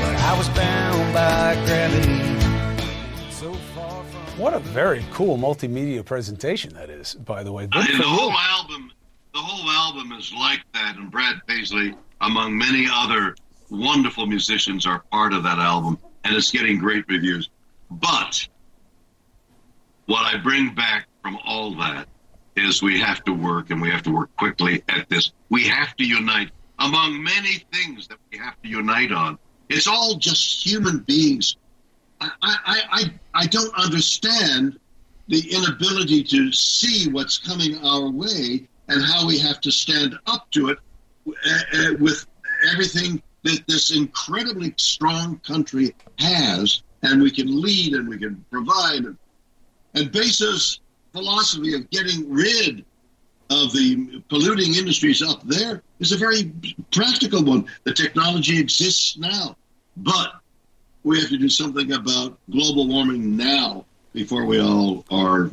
[0.02, 3.30] But I was bound by gravity.
[3.30, 7.67] So far from What a very cool multimedia presentation that is, by the way.
[7.71, 8.91] I mean, the whole album,
[9.36, 13.36] the whole album is like that, and Brad Paisley, among many other
[13.69, 17.49] wonderful musicians, are part of that album, and it's getting great reviews.
[17.91, 18.47] But
[20.10, 22.08] what I bring back from all that
[22.56, 25.34] is we have to work, and we have to work quickly at this.
[25.50, 29.38] We have to unite among many things that we have to unite on.
[29.69, 31.58] It's all just human beings.
[32.19, 33.04] I, I, I,
[33.36, 34.80] I don't understand
[35.28, 40.50] the inability to see what's coming our way and how we have to stand up
[40.52, 40.80] to it
[41.28, 41.32] uh,
[41.78, 42.26] uh, with
[42.74, 49.06] everything that this incredibly strong country has, and we can lead and we can provide.
[49.06, 49.15] And,
[49.93, 50.80] and Bezos'
[51.12, 52.86] philosophy of getting rid
[53.49, 56.52] of the polluting industries up there is a very
[56.91, 57.65] practical one.
[57.84, 59.56] The technology exists now,
[59.97, 60.34] but
[61.04, 65.49] we have to do something about global warming now before we all are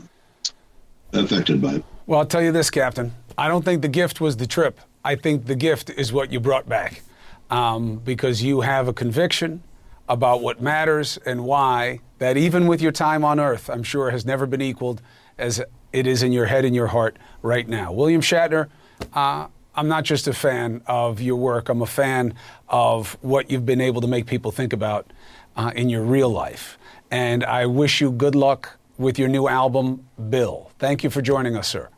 [1.12, 1.84] affected by it.
[2.06, 3.12] Well, I'll tell you this, Captain.
[3.38, 4.80] I don't think the gift was the trip.
[5.04, 7.02] I think the gift is what you brought back
[7.50, 9.62] um, because you have a conviction
[10.08, 14.24] about what matters and why that even with your time on earth, I'm sure has
[14.24, 15.02] never been equaled
[15.38, 17.92] as it is in your head and your heart right now.
[17.92, 18.68] William Shatner,
[19.12, 22.34] uh, I'm not just a fan of your work, I'm a fan
[22.68, 25.12] of what you've been able to make people think about
[25.56, 26.78] uh, in your real life.
[27.10, 30.70] And I wish you good luck with your new album, Bill.
[30.78, 31.90] Thank you for joining us, sir.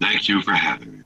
[0.00, 1.02] Thank you for having me.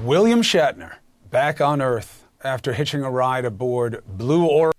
[0.00, 0.96] William Shatner,
[1.30, 4.71] back on Earth after hitching a ride aboard Blue Origin.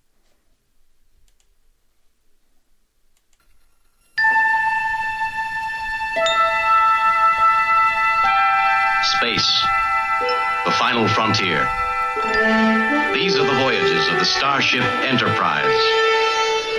[14.53, 15.65] Starship Enterprise.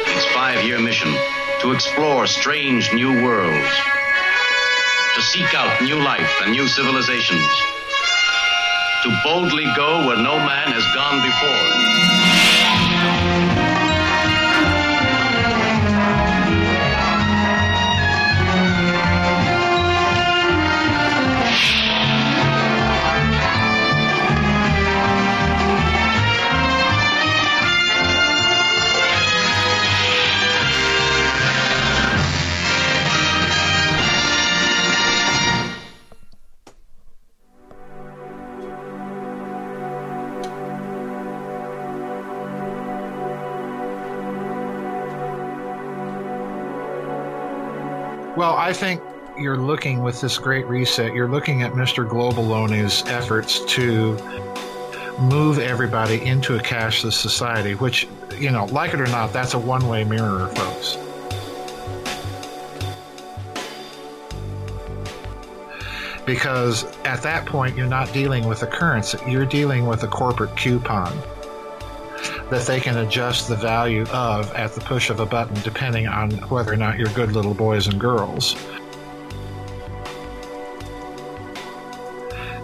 [0.06, 1.12] Its five year mission
[1.60, 3.74] to explore strange new worlds,
[5.16, 7.50] to seek out new life and new civilizations,
[9.02, 12.93] to boldly go where no man has gone before.
[48.64, 49.02] I think
[49.38, 52.08] you're looking with this great reset, you're looking at Mr.
[52.08, 54.12] Globaloney's efforts to
[55.20, 59.58] move everybody into a cashless society, which, you know, like it or not, that's a
[59.58, 60.96] one way mirror, folks.
[66.24, 70.56] Because at that point, you're not dealing with a currency, you're dealing with a corporate
[70.56, 71.12] coupon
[72.50, 76.30] that they can adjust the value of at the push of a button, depending on
[76.48, 78.56] whether or not you're good little boys and girls.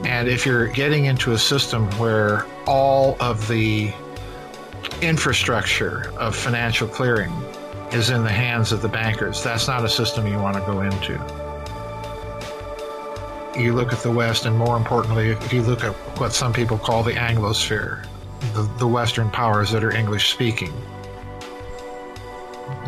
[0.05, 3.93] And if you're getting into a system where all of the
[5.01, 7.33] infrastructure of financial clearing
[7.93, 10.83] is in the hands of the bankers, that's not a system you want to go
[10.83, 11.15] into.
[13.59, 16.79] You look at the West, and more importantly, if you look at what some people
[16.79, 18.07] call the Anglosphere,
[18.55, 20.73] the, the Western powers that are English speaking,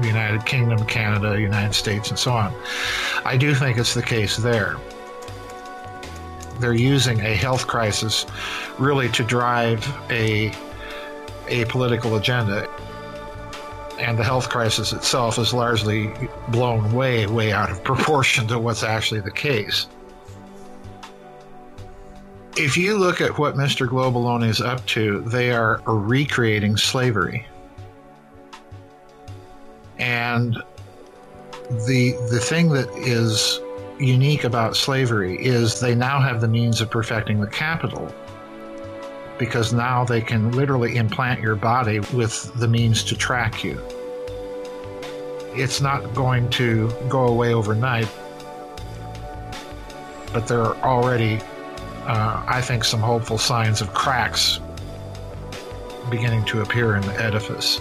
[0.00, 2.54] the United Kingdom, Canada, United States, and so on.
[3.24, 4.76] I do think it's the case there
[6.62, 8.24] they're using a health crisis
[8.78, 10.52] really to drive a
[11.48, 12.68] a political agenda.
[13.98, 16.12] And the health crisis itself is largely
[16.48, 19.86] blown way, way out of proportion to what's actually the case.
[22.56, 23.88] If you look at what Mr.
[23.88, 27.46] Globaloney is up to, they are recreating slavery.
[29.98, 30.62] And
[31.86, 33.60] the the thing that is
[33.98, 38.12] unique about slavery is they now have the means of perfecting the capital
[39.38, 43.80] because now they can literally implant your body with the means to track you.
[45.54, 48.08] It's not going to go away overnight,
[50.32, 51.40] but there are already,
[52.06, 54.60] uh, I think, some hopeful signs of cracks
[56.10, 57.80] beginning to appear in the edifice.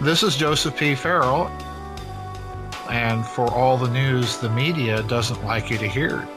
[0.00, 0.96] This is Joseph P.
[0.96, 1.46] Farrell,
[2.90, 6.28] and for all the news the media doesn't like you to hear,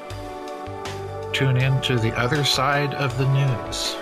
[1.34, 3.96] tune in to the other side of the news.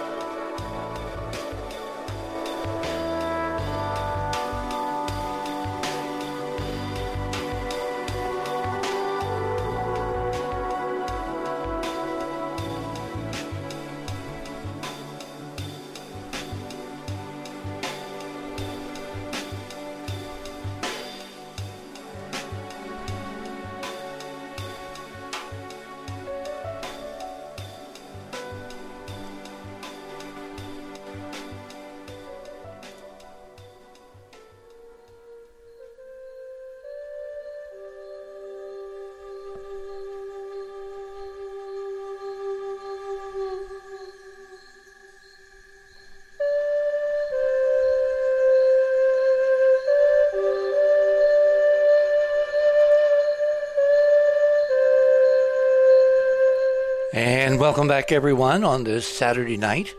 [57.64, 59.96] Welcome back, everyone, on this Saturday night,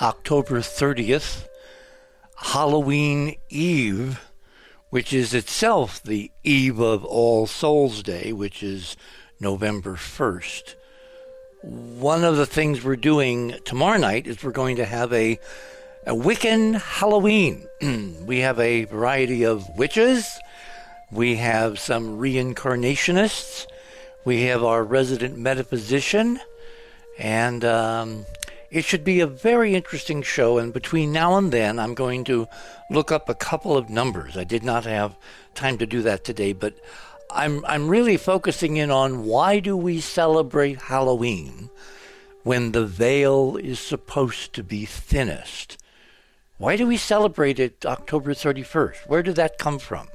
[0.00, 1.48] October 30th,
[2.36, 4.20] Halloween Eve,
[4.90, 8.96] which is itself the eve of All Souls Day, which is
[9.40, 10.76] November 1st.
[11.62, 15.40] One of the things we're doing tomorrow night is we're going to have a,
[16.06, 17.66] a Wiccan Halloween.
[18.24, 20.38] we have a variety of witches,
[21.10, 23.66] we have some reincarnationists.
[24.24, 26.38] We have our resident metaphysician,
[27.18, 28.26] and um,
[28.70, 30.58] it should be a very interesting show.
[30.58, 32.48] And between now and then, I'm going to
[32.90, 34.36] look up a couple of numbers.
[34.36, 35.16] I did not have
[35.54, 36.74] time to do that today, but
[37.30, 41.70] I'm I'm really focusing in on why do we celebrate Halloween
[42.42, 45.78] when the veil is supposed to be thinnest?
[46.58, 49.08] Why do we celebrate it October 31st?
[49.08, 50.08] Where did that come from?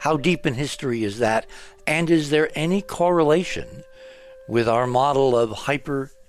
[0.00, 1.46] How deep in history is that?
[1.86, 3.84] And is there any correlation
[4.48, 5.50] with our model of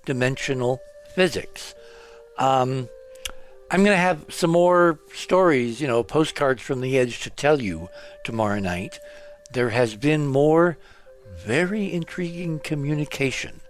[0.07, 0.79] hyperdimensional
[1.13, 1.75] physics?
[2.37, 2.89] Um,
[3.69, 7.61] I'm going to have some more stories, you know, postcards from the edge to tell
[7.61, 7.89] you
[8.23, 8.99] tomorrow night.
[9.53, 10.77] There has been more
[11.37, 13.61] very intriguing communication.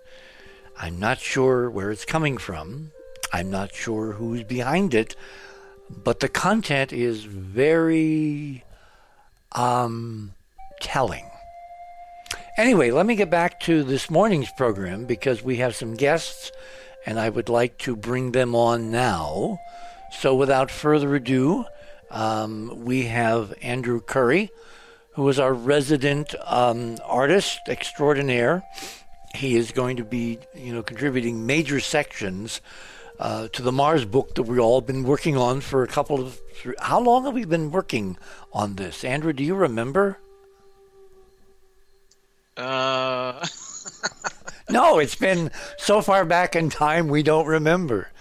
[0.80, 2.92] I'm not sure where it's coming from.
[3.34, 5.16] I'm not sure who's behind it,
[5.90, 8.64] but the content is very
[9.54, 10.34] um,
[10.80, 11.26] telling.
[12.58, 16.52] Anyway, let me get back to this morning's program because we have some guests
[17.06, 19.60] and I would like to bring them on now.
[20.12, 21.66] So, without further ado,
[22.10, 24.50] um, we have Andrew Curry,
[25.12, 28.64] who is our resident um, artist extraordinaire.
[29.36, 32.60] He is going to be, you know, contributing major sections
[33.20, 36.42] uh, to the Mars book that we've all been working on for a couple of.
[36.80, 38.18] How long have we been working
[38.52, 39.04] on this?
[39.04, 40.18] Andrew, do you remember?
[42.58, 43.46] Uh.
[44.70, 48.12] no, it's been so far back in time we don't remember.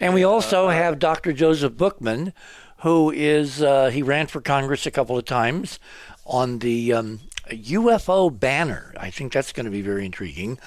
[0.00, 1.32] And we also have Dr.
[1.32, 2.32] Joseph Buchman,
[2.78, 5.78] who is, uh, he ran for Congress a couple of times
[6.24, 8.94] on the um, UFO banner.
[8.98, 10.58] I think that's going to be very intriguing.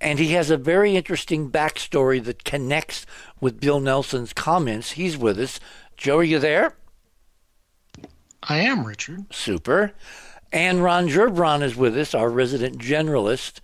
[0.00, 3.06] And he has a very interesting backstory that connects
[3.40, 4.92] with Bill Nelson's comments.
[4.92, 5.58] He's with us.
[5.96, 6.76] Joe, are you there?
[8.42, 9.32] I am, Richard.
[9.32, 9.92] Super.
[10.54, 13.58] And Ron Gerbron is with us, our resident generalist,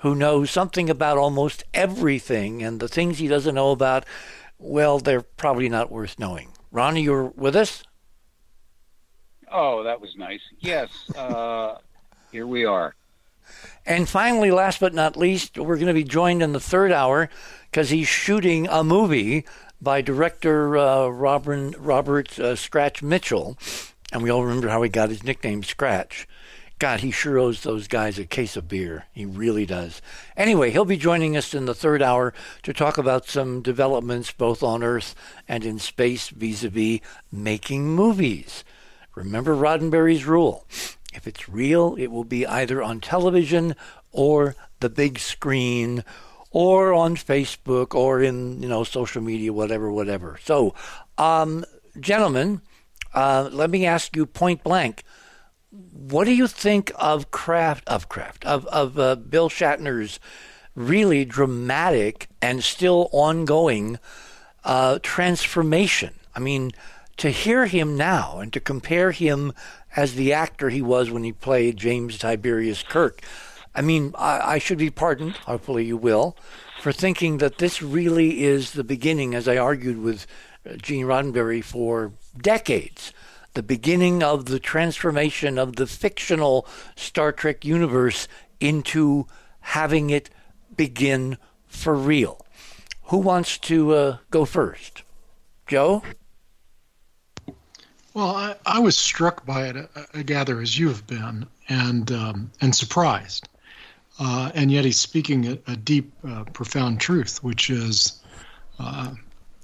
[0.00, 2.62] who knows something about almost everything.
[2.62, 4.04] And the things he doesn't know about,
[4.58, 6.52] well, they're probably not worth knowing.
[6.70, 7.82] Ronnie, you're with us?
[9.50, 10.42] Oh, that was nice.
[10.60, 11.78] Yes, uh,
[12.30, 12.94] here we are.
[13.86, 17.30] And finally, last but not least, we're going to be joined in the third hour
[17.70, 19.46] because he's shooting a movie
[19.80, 23.56] by director uh, Robin, Robert uh, Scratch Mitchell.
[24.14, 26.28] And we all remember how he got his nickname Scratch.
[26.78, 29.06] God, he sure owes those guys a case of beer.
[29.12, 30.00] He really does.
[30.36, 34.62] Anyway, he'll be joining us in the third hour to talk about some developments both
[34.62, 35.16] on Earth
[35.48, 37.00] and in space vis a vis
[37.32, 38.62] making movies.
[39.16, 40.64] Remember Roddenberry's rule
[41.12, 43.74] if it's real, it will be either on television
[44.12, 46.04] or the big screen
[46.52, 50.38] or on Facebook or in, you know, social media, whatever, whatever.
[50.44, 50.74] So,
[51.18, 51.64] um,
[51.98, 52.60] gentlemen,
[53.14, 55.04] uh, let me ask you point blank
[55.92, 60.20] what do you think of Kraft of Kraft of of uh, Bill Shatner's
[60.74, 63.98] really dramatic and still ongoing
[64.64, 66.14] uh, transformation?
[66.34, 66.72] I mean,
[67.16, 69.52] to hear him now and to compare him
[69.96, 73.20] as the actor he was when he played James Tiberius Kirk.
[73.74, 75.36] I mean, I, I should be pardoned.
[75.38, 76.36] Hopefully, you will
[76.80, 80.26] for thinking that this really is the beginning, as I argued with
[80.68, 83.12] uh, Gene Roddenberry for decades
[83.54, 86.66] the beginning of the transformation of the fictional
[86.96, 88.28] Star Trek universe
[88.60, 89.26] into
[89.60, 90.28] having it
[90.76, 92.44] begin for real.
[93.04, 95.02] Who wants to uh, go first?
[95.66, 96.02] Joe?
[98.12, 102.10] Well, I, I was struck by it, I uh, gather, as you have been, and
[102.12, 103.48] um, and surprised.
[104.20, 108.22] Uh, and yet he's speaking a, a deep, uh, profound truth, which is,
[108.78, 109.12] uh,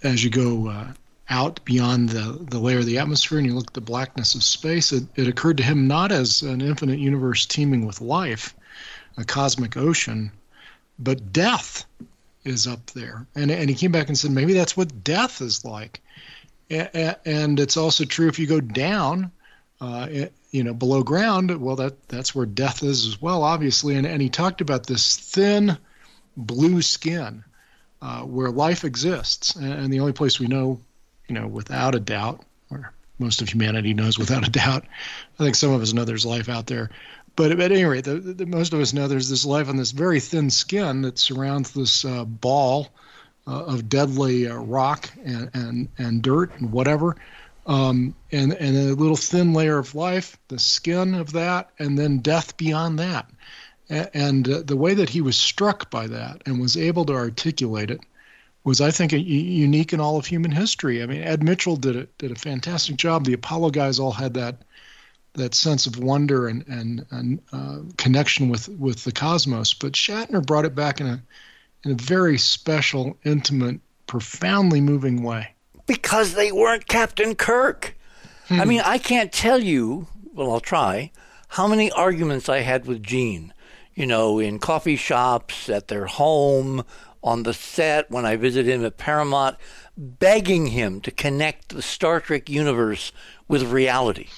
[0.02, 0.92] as you go uh,
[1.30, 4.42] out beyond the, the layer of the atmosphere and you look at the blackness of
[4.42, 8.54] space, it, it occurred to him not as an infinite universe teeming with life,
[9.16, 10.32] a cosmic ocean,
[10.98, 11.84] but death
[12.44, 13.26] is up there.
[13.34, 16.00] And, and he came back and said, maybe that's what death is like.
[16.68, 19.30] And it's also true if you go down,
[19.80, 20.08] uh,
[20.50, 23.96] you know, below ground, well, that, that's where death is as well, obviously.
[23.96, 25.78] And, and he talked about this thin
[26.36, 27.44] blue skin
[28.02, 29.54] uh, where life exists.
[29.56, 30.80] And the only place we know
[31.30, 34.84] you know, without a doubt, or most of humanity knows without a doubt.
[35.38, 36.90] I think some of us know there's life out there.
[37.36, 39.92] But at any rate, the, the, most of us know there's this life on this
[39.92, 42.88] very thin skin that surrounds this uh, ball
[43.46, 47.14] uh, of deadly uh, rock and, and, and dirt and whatever.
[47.64, 52.18] Um, and, and a little thin layer of life, the skin of that, and then
[52.18, 53.30] death beyond that.
[53.88, 57.92] And, uh, the way that he was struck by that and was able to articulate
[57.92, 58.00] it
[58.64, 61.02] was I think a, unique in all of human history.
[61.02, 63.24] I mean, Ed Mitchell did a, did a fantastic job.
[63.24, 64.62] The Apollo guys all had that
[65.34, 70.44] that sense of wonder and and, and uh, connection with with the cosmos, but Shatner
[70.44, 71.22] brought it back in a
[71.84, 75.54] in a very special, intimate, profoundly moving way.
[75.86, 77.96] Because they weren't Captain Kirk.
[78.48, 78.60] Hmm.
[78.60, 80.06] I mean, I can't tell you.
[80.34, 81.10] Well, I'll try.
[81.48, 83.52] How many arguments I had with Gene,
[83.94, 86.84] you know, in coffee shops, at their home,
[87.22, 89.56] on the set when I visited him at Paramount,
[89.96, 93.12] begging him to connect the Star Trek universe
[93.48, 94.28] with reality.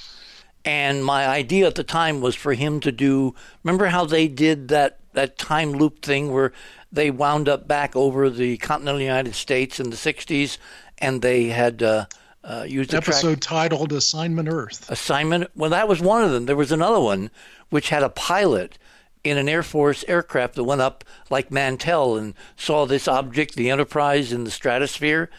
[0.64, 3.35] And my idea at the time was for him to do.
[3.64, 6.53] Remember how they did that that time loop thing where
[6.91, 10.59] they wound up back over the continental United States in the '60s,
[10.99, 12.07] and they had uh,
[12.45, 15.51] uh, used an episode track- titled "Assignment Earth." Assignment.
[15.57, 16.47] Well, that was one of them.
[16.47, 17.30] There was another one
[17.70, 18.78] which had a pilot
[19.24, 23.70] in an Air Force aircraft that went up like Mantell and saw this object, the
[23.70, 25.30] Enterprise, in the stratosphere,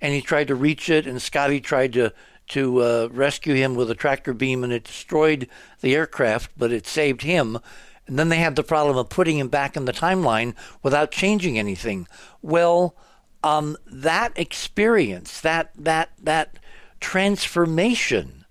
[0.00, 2.12] and he tried to reach it, and Scotty tried to
[2.48, 5.48] to uh, rescue him with a tractor beam, and it destroyed
[5.82, 7.58] the aircraft, but it saved him.
[8.08, 11.56] And then they had the problem of putting him back in the timeline without changing
[11.60, 12.08] anything.
[12.42, 12.96] Well,
[13.44, 16.58] um, that experience, that that that
[16.98, 18.44] transformation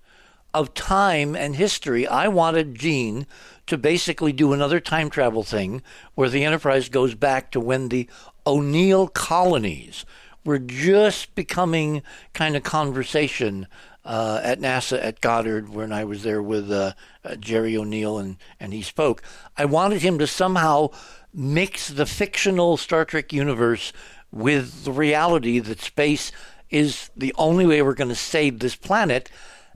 [0.54, 3.28] of time and history, I wanted Gene
[3.70, 5.82] to basically do another time travel thing
[6.16, 8.10] where the Enterprise goes back to when the
[8.46, 10.06] O'Neill colonies
[10.44, 12.02] were just becoming
[12.34, 13.68] kind of conversation
[14.06, 16.94] uh, at NASA at Goddard when I was there with uh,
[17.24, 19.22] uh, Jerry O'Neill and, and he spoke.
[19.58, 20.90] I wanted him to somehow
[21.34, 23.94] mix the fictional Star Trek universe
[24.32, 26.32] with the reality that space
[26.70, 29.30] is the only way we're going to save this planet.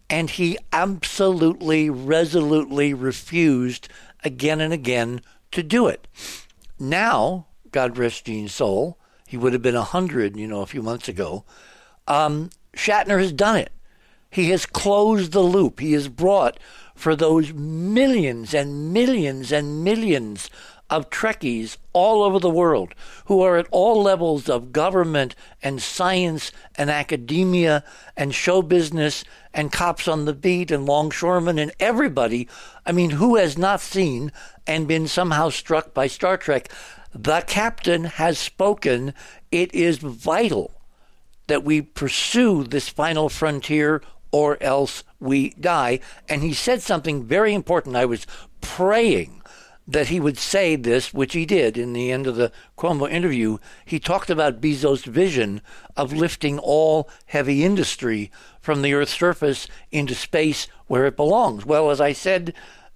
[0.09, 3.89] And he absolutely, resolutely refused
[4.23, 6.07] again and again to do it.
[6.79, 8.97] Now, God rest Gene's soul,
[9.27, 11.43] he would have been 100, you know, a few months ago.
[12.07, 13.71] Um, Shatner has done it.
[14.29, 15.79] He has closed the loop.
[15.79, 16.59] He has brought
[16.95, 20.49] for those millions and millions and millions
[20.89, 22.93] of Trekkies all over the world
[23.25, 27.83] who are at all levels of government and science and academia
[28.15, 29.23] and show business
[29.53, 32.47] and cops on the beat and longshoremen and everybody.
[32.85, 34.31] I mean, who has not seen
[34.67, 36.71] and been somehow struck by Star Trek?
[37.13, 39.13] The captain has spoken.
[39.51, 40.71] It is vital
[41.47, 45.99] that we pursue this final frontier or else we die.
[46.27, 47.95] And he said something very important.
[47.95, 48.25] I was
[48.61, 49.42] praying
[49.87, 53.57] that he would say this, which he did in the end of the Cuomo interview.
[53.85, 55.61] He talked about Bezos' vision
[55.97, 58.31] of lifting all heavy industry
[58.61, 61.65] from the Earth's surface into space where it belongs.
[61.65, 62.53] Well, as I said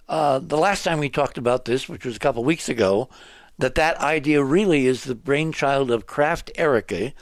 [0.08, 3.08] uh, the last time we talked about this, which was a couple weeks ago,
[3.58, 7.12] that that idea really is the brainchild of Krafft Ehricke,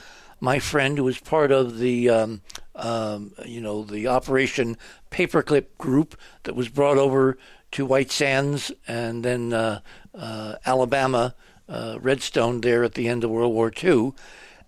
[0.40, 2.42] my friend who was part of the um,
[2.74, 4.76] um, you know the Operation
[5.10, 7.38] Paperclip group that was brought over
[7.72, 9.80] to White Sands and then uh,
[10.14, 11.34] uh, Alabama,
[11.68, 14.12] uh, Redstone there at the end of World War II.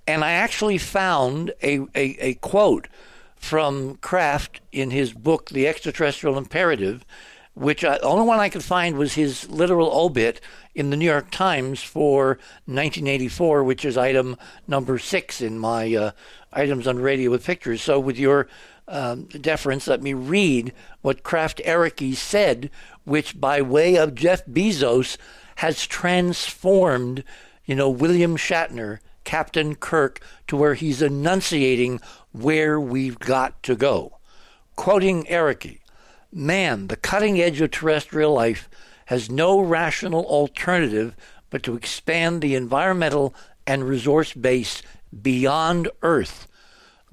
[0.06, 2.88] And I actually found a, a, a quote
[3.36, 7.04] from Krafft in his book, The Extraterrestrial Imperative,
[7.54, 10.40] which I, the only one I could find was his literal obit
[10.74, 14.36] in the New York Times for 1984, which is item
[14.66, 16.10] number six in my uh,
[16.52, 17.82] items on radio with pictures.
[17.82, 18.48] So, with your
[18.88, 20.72] um, deference, let me read
[21.02, 22.70] what Krafft Ehricke said,
[23.04, 25.16] which by way of Jeff Bezos
[25.56, 27.22] has transformed,
[27.64, 32.00] you know, William Shatner, Captain Kirk, to where he's enunciating
[32.32, 34.18] where we've got to go.
[34.74, 35.80] Quoting Ehricke,
[36.32, 38.68] man, the cutting edge of terrestrial life
[39.06, 41.14] has no rational alternative
[41.50, 43.34] but to expand the environmental
[43.66, 44.82] and resource base
[45.22, 46.47] beyond Earth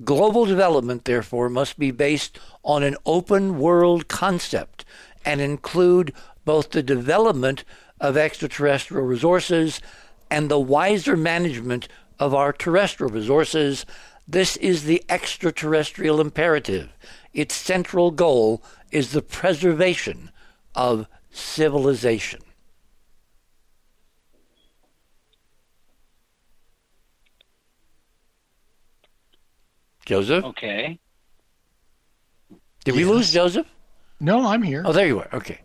[0.04, 4.84] Global development, therefore, must be based on an open world concept
[5.24, 7.64] and include both the development
[8.02, 9.82] of extraterrestrial resources
[10.30, 11.88] and the wiser management
[12.20, 13.86] of our terrestrial resources.
[14.28, 16.90] This is the extraterrestrial imperative.
[17.34, 20.30] Its central goal is the preservation
[20.76, 22.42] of civilization.
[30.06, 30.44] Joseph?
[30.44, 31.00] Okay.
[32.84, 33.68] Did we lose Joseph?
[34.20, 34.84] No, I'm here.
[34.86, 35.30] Oh, there you are.
[35.34, 35.60] Okay.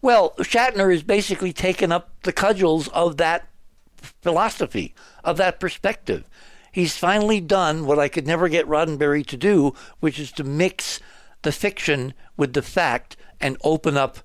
[0.00, 3.48] Well, Shatner has basically taken up the cudgels of that
[4.22, 6.24] philosophy, of that perspective.
[6.72, 11.00] He's finally done what I could never get Roddenberry to do, which is to mix
[11.42, 14.18] the fiction with the fact and open up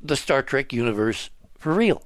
[0.00, 2.02] the Star Trek universe for real.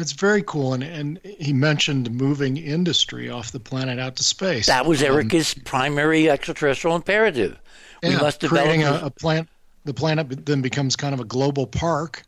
[0.00, 4.66] It's very cool, and, and he mentioned moving industry off the planet out to space.
[4.66, 7.58] That was Ehricke's um, primary extraterrestrial imperative.
[8.02, 9.48] Yeah, we must creating a, a plant.
[9.84, 12.22] The planet then becomes kind of a global park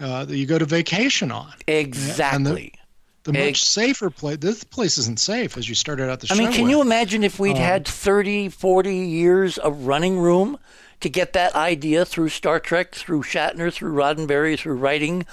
[0.00, 1.52] uh, that you go to vacation on.
[1.66, 2.72] Exactly.
[3.24, 4.38] The, the much safer place.
[4.38, 6.34] This place isn't safe as you started out the show.
[6.34, 6.70] I mean, can with.
[6.70, 10.58] you imagine if we'd um, had 30, 40 years of running room
[11.00, 15.26] to get that idea through Star Trek, through Shatner, through Roddenberry, through writing,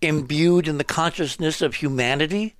[0.00, 2.56] imbued in the consciousness of humanity?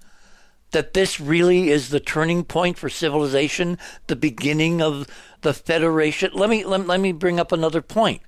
[0.72, 3.76] That this really is the turning point for civilization,
[4.06, 5.08] the beginning of
[5.40, 6.30] the Federation.
[6.32, 8.22] Let me let, let me bring up another point.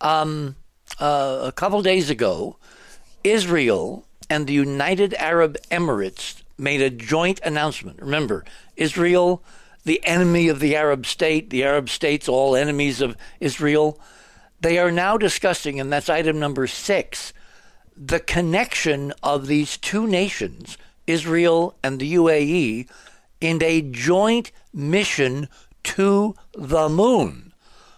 [0.00, 0.56] Um,
[1.00, 2.56] uh, a couple days ago,
[3.24, 8.00] Israel and the United Arab Emirates made a joint announcement.
[8.00, 8.44] Remember,
[8.76, 9.42] Israel,
[9.84, 13.98] the enemy of the Arab state, the Arab states, all enemies of Israel.
[14.60, 17.32] They are now discussing, and that's item number six,
[18.00, 22.88] the connection of these two nations, Israel and the UAE,
[23.42, 25.48] in a joint mission
[25.82, 27.52] to the moon,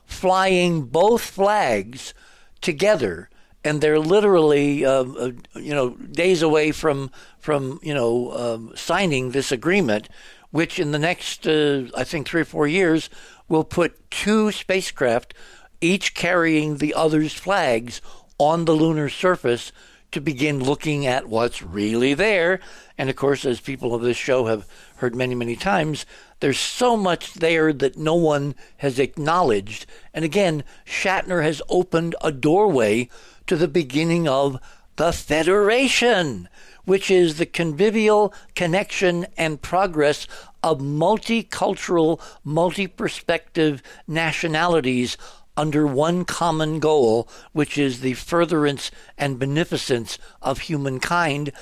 [0.05, 2.14] flying both flags
[2.61, 3.30] together.
[3.64, 9.30] And they're literally, uh, uh, you know, days away from from you know um, signing
[9.30, 10.09] this agreement,
[10.50, 13.09] which in the next, uh, I think, three or four years,
[13.48, 15.32] will put two spacecraft,
[15.80, 18.00] each carrying the other's flags,
[18.36, 19.70] on the lunar surface
[20.12, 22.60] to begin looking at what's really there.
[22.96, 26.06] And of course, as people of this show have heard many, many times,
[26.40, 29.86] there's so much there that no one has acknowledged.
[30.14, 33.08] And again, Shatner has opened a doorway
[33.46, 34.58] to the beginning of
[34.96, 36.48] the Federation,
[36.84, 40.26] which is the convivial connection and progress
[40.62, 45.16] of multicultural, multi perspective nationalities
[45.57, 51.53] under one common goal, which is the furtherance and beneficence of humankind.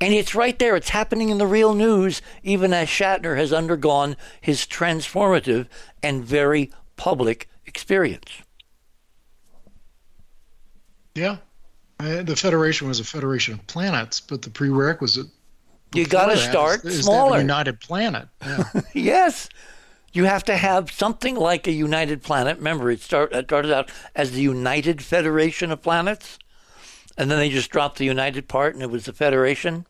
[0.00, 0.76] And it's right there.
[0.76, 5.66] It's happening in the real news, even as Shatner has undergone his transformative
[6.02, 8.42] and very public experience.
[11.14, 11.36] Yeah.
[12.00, 15.26] Uh, the Federation was a federation of planets, but the prerequisite.
[15.94, 17.38] You got to start is, is smaller.
[17.38, 18.28] United planet.
[18.44, 18.64] Yeah.
[18.94, 19.48] yes.
[20.12, 22.58] You have to have something like a united planet.
[22.58, 26.38] Remember, it, start, it started out as the United Federation of Planets,
[27.16, 29.86] and then they just dropped the United part, and it was the Federation.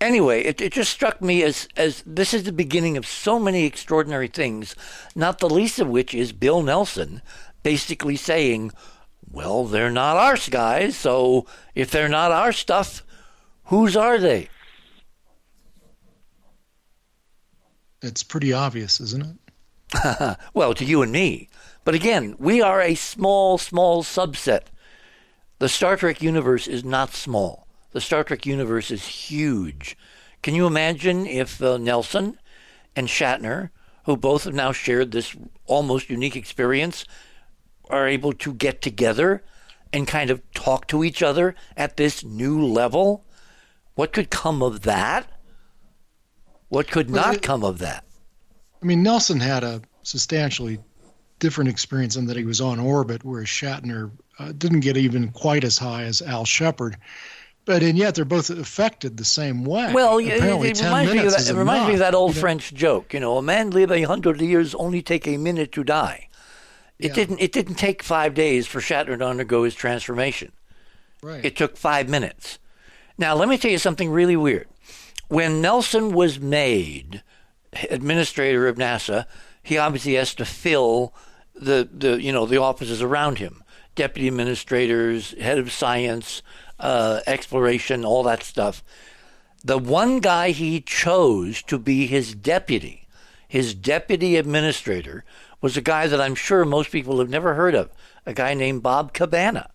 [0.00, 3.64] Anyway, it, it just struck me as, as this is the beginning of so many
[3.64, 4.74] extraordinary things,
[5.14, 7.22] not the least of which is Bill Nelson
[7.62, 8.72] basically saying,
[9.30, 13.04] well, they're not our guys, so if they're not our stuff,
[13.66, 14.48] whose are they?
[18.02, 20.36] It's pretty obvious, isn't it?
[20.54, 21.48] well, to you and me.
[21.84, 24.64] But again, we are a small, small subset.
[25.58, 27.68] The Star Trek universe is not small.
[27.92, 29.96] The Star Trek universe is huge.
[30.42, 32.38] Can you imagine if uh, Nelson
[32.96, 33.70] and Shatner,
[34.06, 35.36] who both have now shared this
[35.66, 37.04] almost unique experience,
[37.88, 39.44] are able to get together
[39.92, 43.24] and kind of talk to each other at this new level?
[43.94, 45.30] What could come of that?
[46.72, 48.02] What could not it- come of that?
[48.82, 50.78] I mean, Nelson had a substantially
[51.38, 55.64] different experience in that he was on orbit, whereas Shatner uh, didn't get even quite
[55.64, 56.96] as high as Al Shepard.
[57.66, 59.92] But and yet they're both affected the same way.
[59.92, 62.30] Well, it, Apparently, it 10 reminds me of that, it reminds me of that old
[62.30, 62.40] you know?
[62.40, 63.12] French joke.
[63.12, 66.28] You know, a man live a hundred years, only take a minute to die.
[66.98, 67.14] It Yeah.
[67.14, 67.38] didn't.
[67.40, 70.52] It didn't take five days for Shatner to undergo his transformation.
[71.22, 71.44] Right.
[71.44, 72.58] It took five minutes.
[73.18, 74.68] Now, let me tell you something really weird.
[75.32, 77.22] When Nelson was made
[77.88, 79.24] administrator of NASA,
[79.62, 81.14] he obviously has to fill
[81.54, 83.64] the, the you know the offices around him,
[83.94, 86.42] deputy administrators, head of science,
[86.78, 88.84] uh, exploration, all that stuff.
[89.64, 93.08] The one guy he chose to be his deputy,
[93.48, 95.24] his deputy administrator,
[95.62, 97.88] was a guy that I'm sure most people have never heard of,
[98.26, 99.70] a guy named Bob Cabana,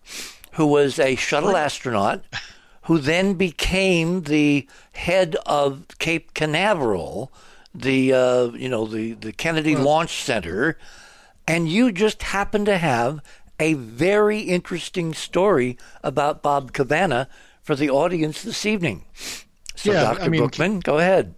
[0.52, 2.22] who was a shuttle astronaut
[2.88, 7.30] who then became the head of Cape Canaveral,
[7.74, 10.78] the uh, you know the the Kennedy Launch Center,
[11.46, 13.20] and you just happen to have
[13.60, 17.28] a very interesting story about Bob Cabana
[17.62, 19.04] for the audience this evening.
[19.76, 20.22] So, Yeah, Dr.
[20.22, 21.34] I mean, Buchman, go ahead.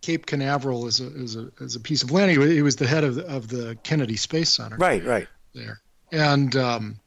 [0.00, 2.32] Cape Canaveral is a is a is a piece of land.
[2.32, 4.78] He was, he was the head of the, of the Kennedy Space Center.
[4.78, 5.28] Right, right.
[5.54, 5.80] there.
[6.10, 6.98] And um,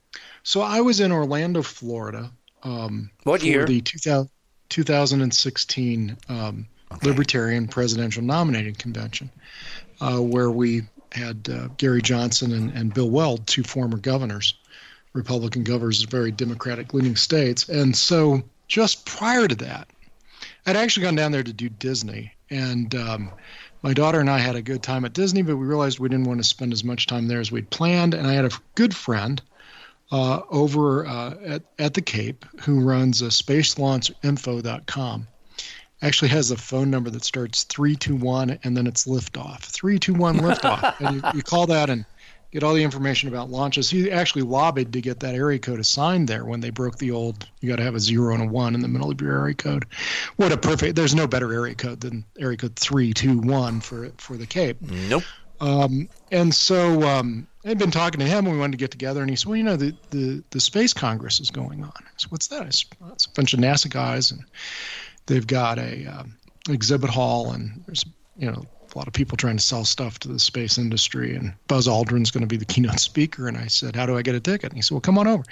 [0.43, 2.31] so I was in Orlando, Florida.
[2.65, 3.65] Um, What year?
[3.65, 4.29] The 2000,
[4.69, 6.67] 2016 um,
[7.03, 9.29] Libertarian Presidential Nominating Convention,
[10.01, 14.55] uh, where we had uh, Gary Johnson and, and Bill Weld, two former governors,
[15.13, 17.69] Republican governors of very Democratic leaning states.
[17.69, 19.87] And so just prior to that,
[20.65, 22.33] I'd actually gone down there to do Disney.
[22.49, 23.31] And um,
[23.83, 26.25] my daughter and I had a good time at Disney, but we realized we didn't
[26.25, 28.13] want to spend as much time there as we'd planned.
[28.13, 29.41] And I had a good friend
[30.11, 35.27] uh, over uh, at, at the Cape who runs uh, spacelaunchinfo.com.
[36.01, 39.61] Actually has a phone number that starts 321 and then it's liftoff.
[39.61, 40.99] 321 liftoff.
[41.05, 42.05] and you, you call that and
[42.51, 43.89] get all the information about launches.
[43.89, 47.49] He actually lobbied to get that area code assigned there when they broke the old,
[47.59, 49.55] you got to have a zero and a one in the middle of your area
[49.55, 49.85] code.
[50.35, 54.45] What a perfect, there's no better area code than area code 321 for, for the
[54.45, 54.81] Cape.
[54.81, 55.23] Nope.
[55.59, 59.21] Um, and so um, I'd been talking to him, and we wanted to get together.
[59.21, 62.09] And he said, "Well, you know, the the, the Space Congress is going on." I
[62.17, 64.43] said, "What's that?" I said, well, "It's a bunch of NASA guys, and
[65.25, 66.35] they've got a um,
[66.69, 68.05] exhibit hall, and there's
[68.37, 68.63] you know
[68.93, 71.35] a lot of people trying to sell stuff to the space industry.
[71.35, 74.21] And Buzz Aldrin's going to be the keynote speaker." And I said, "How do I
[74.21, 75.43] get a ticket?" And he said, "Well, come on over."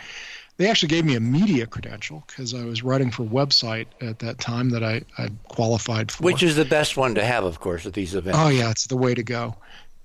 [0.58, 4.20] They actually gave me a media credential because I was writing for a website at
[4.20, 6.22] that time that I, I qualified for.
[6.22, 8.38] Which is the best one to have, of course, at these events.
[8.40, 9.56] Oh yeah, it's the way to go.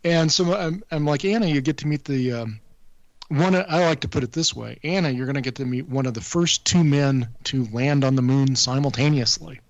[0.05, 2.61] And so I'm, I'm like Anna, you get to meet the um,
[3.29, 3.55] one.
[3.55, 6.07] I like to put it this way, Anna, you're going to get to meet one
[6.07, 9.61] of the first two men to land on the moon simultaneously.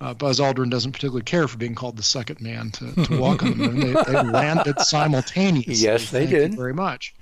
[0.00, 3.42] Uh, Buzz Aldrin doesn't particularly care for being called the second man to, to walk
[3.42, 3.80] on the moon.
[3.80, 5.74] They, they landed simultaneously.
[5.74, 6.54] Yes, they Thank you did.
[6.56, 7.14] very much.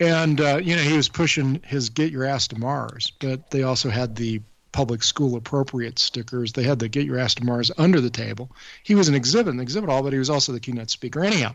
[0.00, 3.62] And uh, you know, he was pushing his "Get Your Ass to Mars," but they
[3.62, 4.40] also had the
[4.72, 6.52] public school appropriate stickers.
[6.52, 8.50] They had the "Get Your Ass to Mars" under the table.
[8.82, 11.24] He was an exhibit, an exhibit hall, but he was also the keynote speaker.
[11.24, 11.54] Anyhow,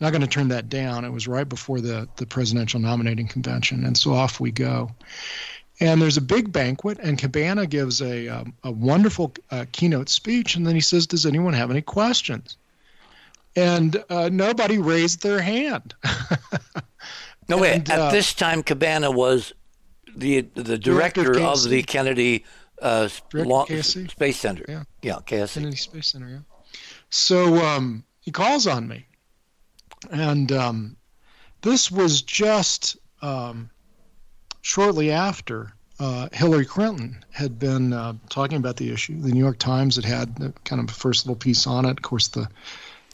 [0.00, 1.04] not going to turn that down.
[1.04, 4.90] It was right before the the presidential nominating convention, and so off we go.
[5.80, 10.56] And there's a big banquet, and Cabana gives a um, a wonderful uh, keynote speech,
[10.56, 12.56] and then he says, "Does anyone have any questions?"
[13.56, 15.94] And uh, nobody raised their hand.
[17.48, 17.72] No, wait.
[17.74, 19.52] And, At uh, this time, Cabana was
[20.18, 22.44] the the director, Director of the Kennedy
[22.82, 24.10] uh, Director of Law- KSC.
[24.10, 24.64] Space Center.
[24.68, 24.82] Yeah.
[25.02, 25.54] yeah, KSC.
[25.54, 26.28] Kennedy Space Center.
[26.28, 26.38] Yeah.
[27.10, 29.06] So um, he calls on me,
[30.10, 30.96] and um,
[31.62, 33.70] this was just um,
[34.62, 39.20] shortly after uh, Hillary Clinton had been uh, talking about the issue.
[39.20, 41.90] The New York Times had had kind of a first little piece on it.
[41.90, 42.46] Of course, the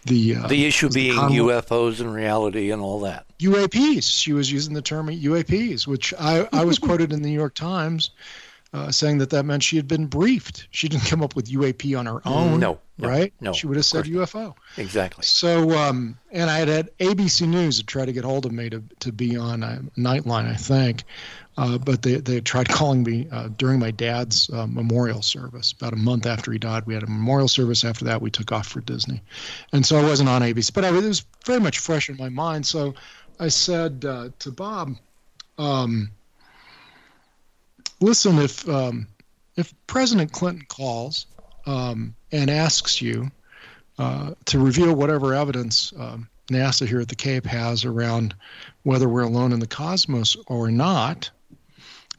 [0.05, 3.24] the uh, The issue the being Conway- UFOs and reality and all that.
[3.45, 4.05] UAPs.
[4.20, 7.55] She was using the term UAPs, which I, I was quoted in the New York
[7.55, 8.11] Times
[8.72, 10.66] uh, saying that that meant she had been briefed.
[10.72, 12.59] She didn't come up with UAP on her own.
[12.59, 13.32] No, no, right?
[13.40, 14.55] no, She would have said UFO.
[14.76, 15.22] Exactly.
[15.24, 18.68] So, um, and I had had ABC News to try to get hold of me
[18.70, 21.05] to, to be on uh, Nightline, I think.
[21.57, 25.70] Uh, but they, they tried calling me uh, during my dad's uh, memorial service.
[25.70, 27.84] About a month after he died, we had a memorial service.
[27.84, 29.22] After that, we took off for Disney.
[29.72, 32.16] And so I wasn't on ABC, but I, was- it was very much fresh in
[32.16, 32.66] my mind.
[32.66, 32.95] So
[33.39, 34.97] I said uh, to Bob,
[35.59, 36.11] um,
[38.01, 39.07] listen, if, um,
[39.57, 41.26] if President Clinton calls
[41.66, 43.30] um, and asks you
[43.99, 48.35] uh, to reveal whatever evidence um, NASA here at the Cape has around
[48.82, 51.30] whether we're alone in the cosmos or not.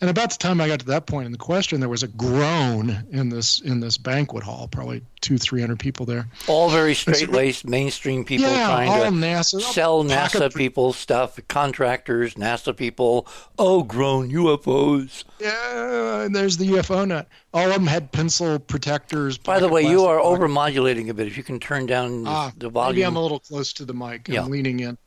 [0.02, 2.08] And about the time I got to that point in the question, there was a
[2.08, 6.28] groan in this in this banquet hall, probably two, three hundred people there.
[6.48, 11.40] All very straight laced mainstream people Yeah, trying all to NASA, sell NASA people stuff,
[11.48, 13.28] contractors, NASA people.
[13.58, 15.24] Oh, grown UFOs.
[15.40, 17.28] Yeah, and there's the UFO nut.
[17.54, 19.38] All of them had pencil protectors.
[19.38, 21.28] By the way, you are pocket- over modulating a bit.
[21.28, 22.96] If you can turn down Ah, the volume.
[22.96, 24.28] Maybe I'm a little close to the mic.
[24.30, 24.98] I'm leaning in.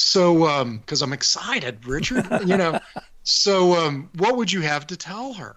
[0.00, 2.78] So, um, because I'm excited, Richard, you know.
[3.24, 5.54] So, um, what would you have to tell her?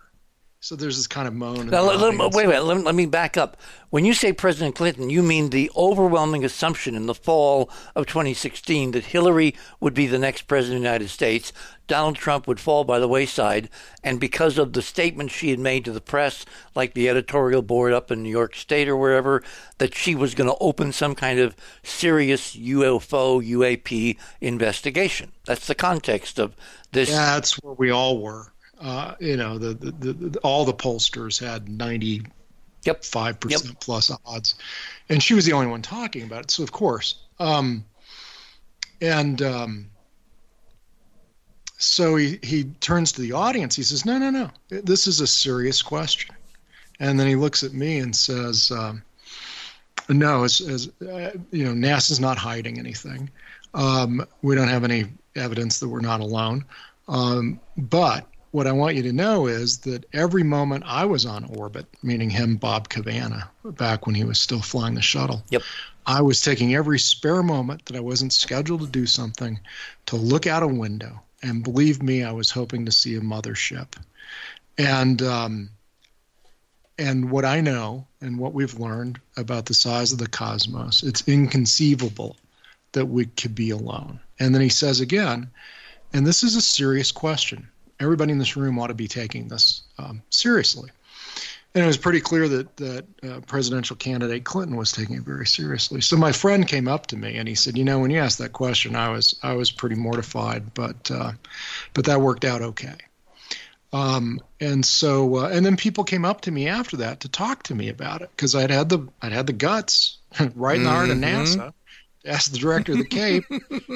[0.63, 1.69] So there's this kind of moan.
[1.71, 2.63] Now, let, let- wait a minute.
[2.65, 3.57] Let, let me back up.
[3.89, 8.91] When you say President Clinton, you mean the overwhelming assumption in the fall of 2016
[8.91, 11.51] that Hillary would be the next president of the United States,
[11.87, 13.69] Donald Trump would fall by the wayside,
[14.03, 16.45] and because of the statements she had made to the press,
[16.75, 19.41] like the editorial board up in New York State or wherever,
[19.79, 25.31] that she was going to open some kind of serious UFO, UAP investigation.
[25.45, 26.55] That's the context of
[26.91, 27.09] this.
[27.09, 28.53] Yeah, that's where we all were.
[28.81, 32.25] Uh, you know, the, the, the, all the pollsters had 95%
[32.83, 33.05] Yep.
[33.79, 34.55] plus odds,
[35.09, 36.51] and she was the only one talking about it.
[36.51, 37.85] So of course, um,
[39.01, 39.91] and um,
[41.77, 43.75] so he he turns to the audience.
[43.75, 44.49] He says, "No, no, no.
[44.69, 46.35] This is a serious question."
[46.99, 49.03] And then he looks at me and says, um,
[50.09, 53.29] "No, as, as uh, you know, NASA's not hiding anything.
[53.75, 55.05] Um, we don't have any
[55.35, 56.65] evidence that we're not alone.
[57.07, 61.45] Um, but what I want you to know is that every moment I was on
[61.45, 65.63] orbit, meaning him, Bob Cabana, back when he was still flying the shuttle, Yep.
[66.05, 69.59] I was taking every spare moment that I wasn't scheduled to do something
[70.07, 71.21] to look out a window.
[71.43, 73.95] And believe me, I was hoping to see a mothership.
[74.77, 75.69] And um,
[76.97, 81.27] and what I know and what we've learned about the size of the cosmos, it's
[81.27, 82.37] inconceivable
[82.91, 84.19] that we could be alone.
[84.39, 85.49] And then he says again,
[86.13, 87.67] and this is a serious question.
[88.01, 90.89] Everybody in this room ought to be taking this um, seriously.
[91.73, 95.47] And it was pretty clear that that uh, presidential candidate Clinton was taking it very
[95.47, 96.01] seriously.
[96.01, 98.39] So my friend came up to me and he said, "You know, when you asked
[98.39, 101.31] that question, I was I was pretty mortified, but uh,
[101.93, 102.95] but that worked out okay."
[103.93, 107.63] Um, and so uh, and then people came up to me after that to talk
[107.63, 110.17] to me about it because I'd had the I'd had the guts
[110.55, 111.23] right in the heart of Mhm.
[111.23, 111.73] NASA
[112.23, 113.45] to ask the director of the Cape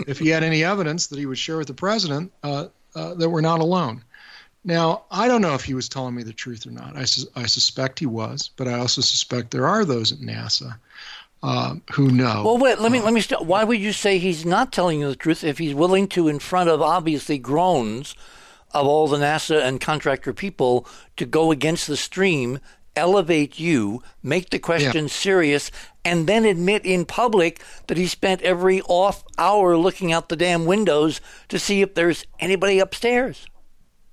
[0.07, 3.29] if he had any evidence that he would share with the president uh, uh, that
[3.29, 4.03] we're not alone.
[4.63, 6.95] Now, I don't know if he was telling me the truth or not.
[6.95, 10.77] I, sus- I suspect he was, but I also suspect there are those at NASA
[11.43, 12.43] um, who know.
[12.43, 12.79] Well, wait.
[12.79, 13.21] Let me let me.
[13.21, 16.27] St- why would you say he's not telling you the truth if he's willing to,
[16.27, 18.15] in front of obviously groans
[18.71, 22.59] of all the NASA and contractor people, to go against the stream,
[22.95, 25.71] elevate you, make the question serious,
[26.03, 30.65] and then admit in public that he spent every off hour looking out the damn
[30.65, 33.47] windows to see if there's anybody upstairs?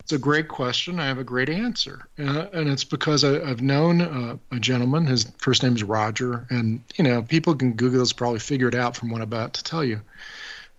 [0.00, 0.98] It's a great question.
[0.98, 5.06] I have a great answer, uh, and it's because I, I've known uh, a gentleman.
[5.06, 8.74] His first name is Roger, and you know people can Google this, probably figure it
[8.74, 10.00] out from what I'm about to tell you.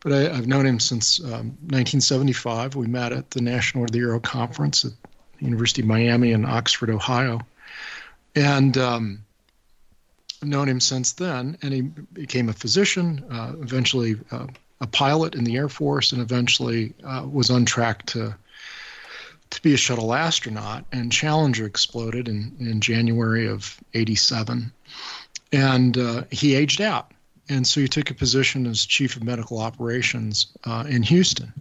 [0.01, 2.75] but I, have known him since um, 1975.
[2.75, 4.91] We met at the National Order of the Arrow Conference at
[5.39, 7.39] the University of Miami in Oxford, Ohio.
[8.35, 9.25] And um,
[10.41, 14.47] I've known him since then, and he became a physician, uh, eventually uh,
[14.81, 18.35] a pilot in the Air Force, and eventually uh, was on track to
[19.53, 20.85] to be a shuttle astronaut.
[20.91, 24.71] And Challenger exploded in, in January of 87.
[25.51, 27.11] And uh, he aged out.
[27.49, 31.53] And so he took a position as chief of medical operations uh, in Houston.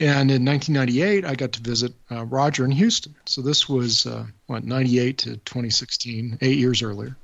[0.00, 3.14] And in 1998, I got to visit uh, Roger in Houston.
[3.26, 7.16] So this was, uh, what, 98 to 2016, eight years earlier.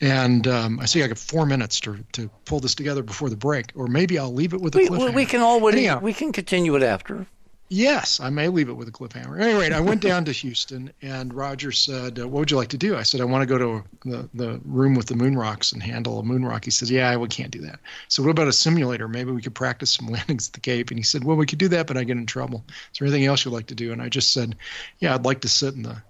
[0.00, 3.36] And um, I see I got four minutes to, to pull this together before the
[3.36, 5.14] break, or maybe I'll leave it with a we, cliffhanger.
[5.14, 7.26] We can already, Anyhow, we can continue it after.
[7.68, 9.40] Yes, I may leave it with a cliffhanger.
[9.40, 12.78] Anyway, I went down to Houston, and Roger said, uh, "What would you like to
[12.78, 15.72] do?" I said, "I want to go to the, the room with the moon rocks
[15.72, 18.46] and handle a moon rock." He says, "Yeah, we can't do that." So, what about
[18.46, 19.08] a simulator?
[19.08, 20.90] Maybe we could practice some landings at the Cape.
[20.90, 22.64] And he said, "Well, we could do that, but I get in trouble.
[22.68, 24.54] Is there anything else you'd like to do?" And I just said,
[25.00, 26.00] "Yeah, I'd like to sit in the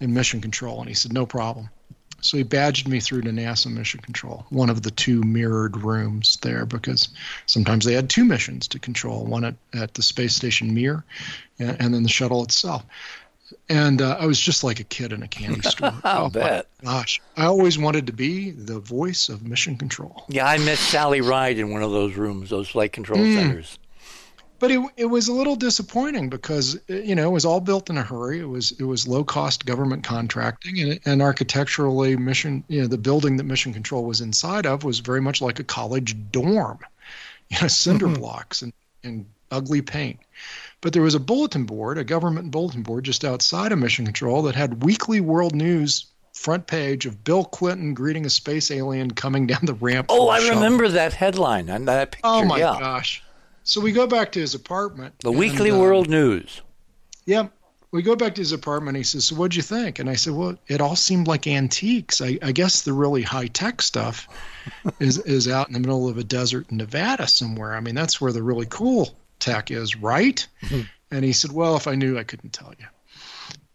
[0.00, 1.68] in mission control." And he said, "No problem."
[2.22, 6.38] So he badged me through to NASA Mission Control, one of the two mirrored rooms
[6.40, 7.08] there, because
[7.46, 11.04] sometimes they had two missions to control one at, at the space station Mir
[11.58, 12.84] and, and then the shuttle itself.
[13.68, 15.92] And uh, I was just like a kid in a candy store.
[16.04, 16.68] Oh, bet.
[16.82, 20.24] Gosh, I always wanted to be the voice of Mission Control.
[20.28, 23.34] Yeah, I met Sally Ride in one of those rooms, those flight control Mm.
[23.34, 23.78] centers.
[24.62, 27.98] But it it was a little disappointing because you know it was all built in
[27.98, 28.38] a hurry.
[28.38, 32.96] It was it was low cost government contracting and and architecturally mission you know the
[32.96, 36.78] building that Mission Control was inside of was very much like a college dorm,
[37.48, 38.20] you know cinder mm-hmm.
[38.20, 40.20] blocks and and ugly paint.
[40.80, 44.42] But there was a bulletin board, a government bulletin board just outside of Mission Control
[44.42, 49.48] that had weekly world news front page of Bill Clinton greeting a space alien coming
[49.48, 50.06] down the ramp.
[50.08, 50.54] Oh, I shuttle.
[50.54, 52.20] remember that headline and that picture.
[52.22, 52.78] Oh my yeah.
[52.78, 53.24] gosh!
[53.64, 55.14] So we go back to his apartment.
[55.20, 56.62] The and, Weekly uh, World News.
[57.26, 57.52] Yep.
[57.92, 58.96] We go back to his apartment.
[58.96, 62.20] He says, "So what'd you think?" And I said, "Well, it all seemed like antiques.
[62.22, 64.26] I, I guess the really high tech stuff
[65.00, 67.74] is is out in the middle of a desert in Nevada somewhere.
[67.74, 70.46] I mean, that's where the really cool tech is, right?"
[71.10, 72.86] and he said, "Well, if I knew, I couldn't tell you."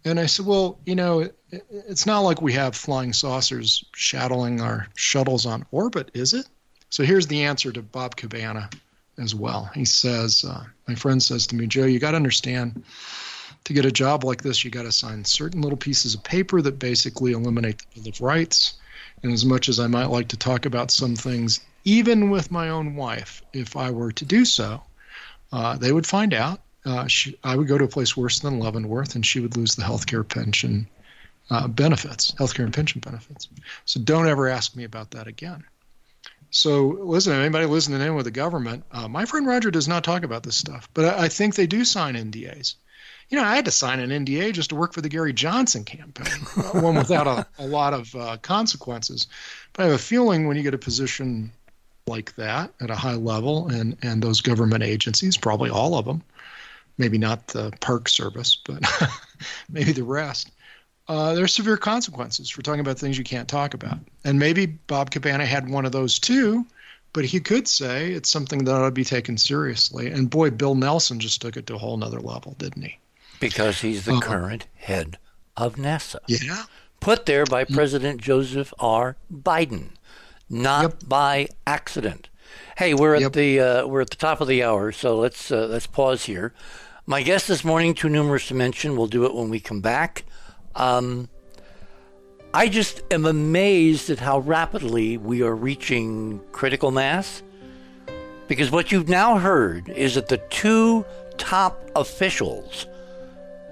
[0.03, 3.85] And I said, "Well, you know, it, it- it's not like we have flying saucers
[3.93, 6.47] shuttling our shuttles on orbit, is it?"
[6.89, 8.69] So here's the answer to Bob Cabana
[9.17, 9.69] as well.
[9.73, 12.83] He says, uh, "My friend says to me, Joe, you got to understand."
[13.67, 16.61] to get a job like this, you got to sign certain little pieces of paper
[16.61, 18.75] that basically eliminate the Bill of Rights.
[19.23, 22.69] And as much as I might like to talk about some things, even with my
[22.69, 24.81] own wife, if I were to do so,
[25.51, 26.61] uh, they would find out.
[26.85, 29.75] Uh, she, I would go to a place worse than Leavenworth, and she would lose
[29.75, 30.87] the health care pension
[31.49, 33.49] uh, benefits, healthcare and pension benefits.
[33.83, 35.65] So don't ever ask me about that again.
[36.57, 40.23] So listen, anybody listening in with the government, uh, my friend Roger does not talk
[40.23, 42.73] about this stuff, but I, I think they do sign NDAs.
[43.29, 45.83] You know, I had to sign an NDA just to work for the Gary Johnson
[45.83, 46.41] campaign,
[46.81, 49.27] one without a, a lot of uh, consequences.
[49.73, 51.51] But I have a feeling when you get a position
[52.07, 56.23] like that at a high level, and and those government agencies, probably all of them,
[56.97, 58.81] maybe not the Park Service, but
[59.69, 60.49] maybe the rest.
[61.07, 63.97] Uh, there's severe consequences for talking about things you can't talk about.
[64.25, 66.65] And maybe Bob Cabana had one of those too,
[67.13, 70.07] but he could say it's something that ought to be taken seriously.
[70.11, 72.97] And boy, Bill Nelson just took it to a whole nother level, didn't he?
[73.39, 75.17] Because he's the Uh, current head
[75.55, 76.17] of NASA.
[76.27, 76.63] Yeah.
[76.99, 79.15] Put there by President Joseph R.
[79.31, 79.89] Biden,
[80.49, 82.27] not by accident.
[82.77, 85.67] Hey, we're at the uh, we're at the top of the hour, so let's uh,
[85.67, 86.53] let's pause here.
[87.05, 88.97] My guest this morning, too numerous to mention.
[88.97, 90.23] We'll do it when we come back.
[90.77, 91.27] Um,
[92.53, 97.43] I just am amazed at how rapidly we are reaching critical mass.
[98.47, 101.05] Because what you've now heard is that the two
[101.37, 102.87] top officials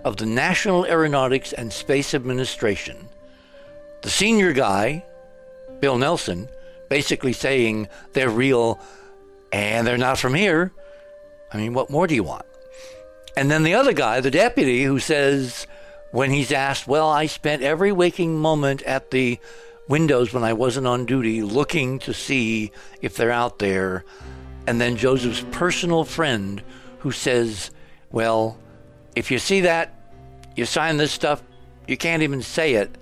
[0.03, 3.07] of the National Aeronautics and Space Administration,
[4.01, 5.05] the senior guy,
[5.79, 6.49] Bill Nelson,
[6.89, 8.79] basically saying they're real
[9.51, 10.73] and they're not from here.
[11.53, 12.45] I mean, what more do you want?
[13.37, 15.67] And then the other guy, the deputy, who says,
[16.11, 19.39] when he's asked, Well, I spent every waking moment at the
[19.87, 24.03] windows when I wasn't on duty looking to see if they're out there.
[24.67, 26.61] And then Joseph's personal friend
[26.99, 27.71] who says,
[28.11, 28.57] Well,
[29.15, 29.93] if you see that,
[30.55, 31.43] you sign this stuff,
[31.87, 32.97] you can't even say it.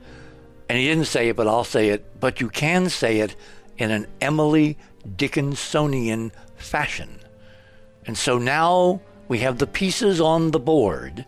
[0.69, 2.19] And he didn't say it, but I'll say it.
[2.19, 3.35] But you can say it
[3.77, 4.77] in an Emily
[5.07, 7.19] Dickinsonian fashion.
[8.05, 11.25] And so now we have the pieces on the board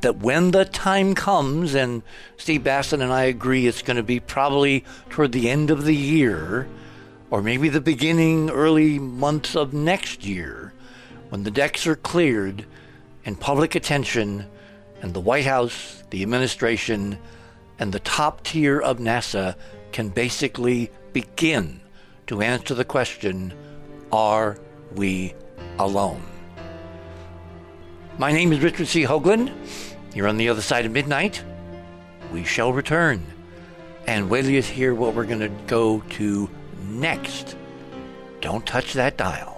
[0.00, 2.02] that when the time comes, and
[2.36, 5.94] Steve Bassett and I agree it's going to be probably toward the end of the
[5.94, 6.68] year,
[7.30, 10.72] or maybe the beginning, early months of next year,
[11.28, 12.64] when the decks are cleared
[13.24, 14.46] and public attention
[15.02, 17.18] and the White House, the administration,
[17.78, 19.56] and the top tier of NASA
[19.92, 21.80] can basically begin
[22.26, 23.52] to answer the question
[24.12, 24.58] Are
[24.94, 25.34] we
[25.78, 26.22] alone?
[28.18, 29.02] My name is Richard C.
[29.02, 29.52] Hoagland.
[30.18, 31.44] You're on the other side of midnight.
[32.32, 33.24] We shall return.
[34.08, 36.50] And wait till you hear what we're going to go to
[36.88, 37.54] next.
[38.40, 39.57] Don't touch that dial.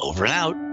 [0.00, 0.69] Over and out.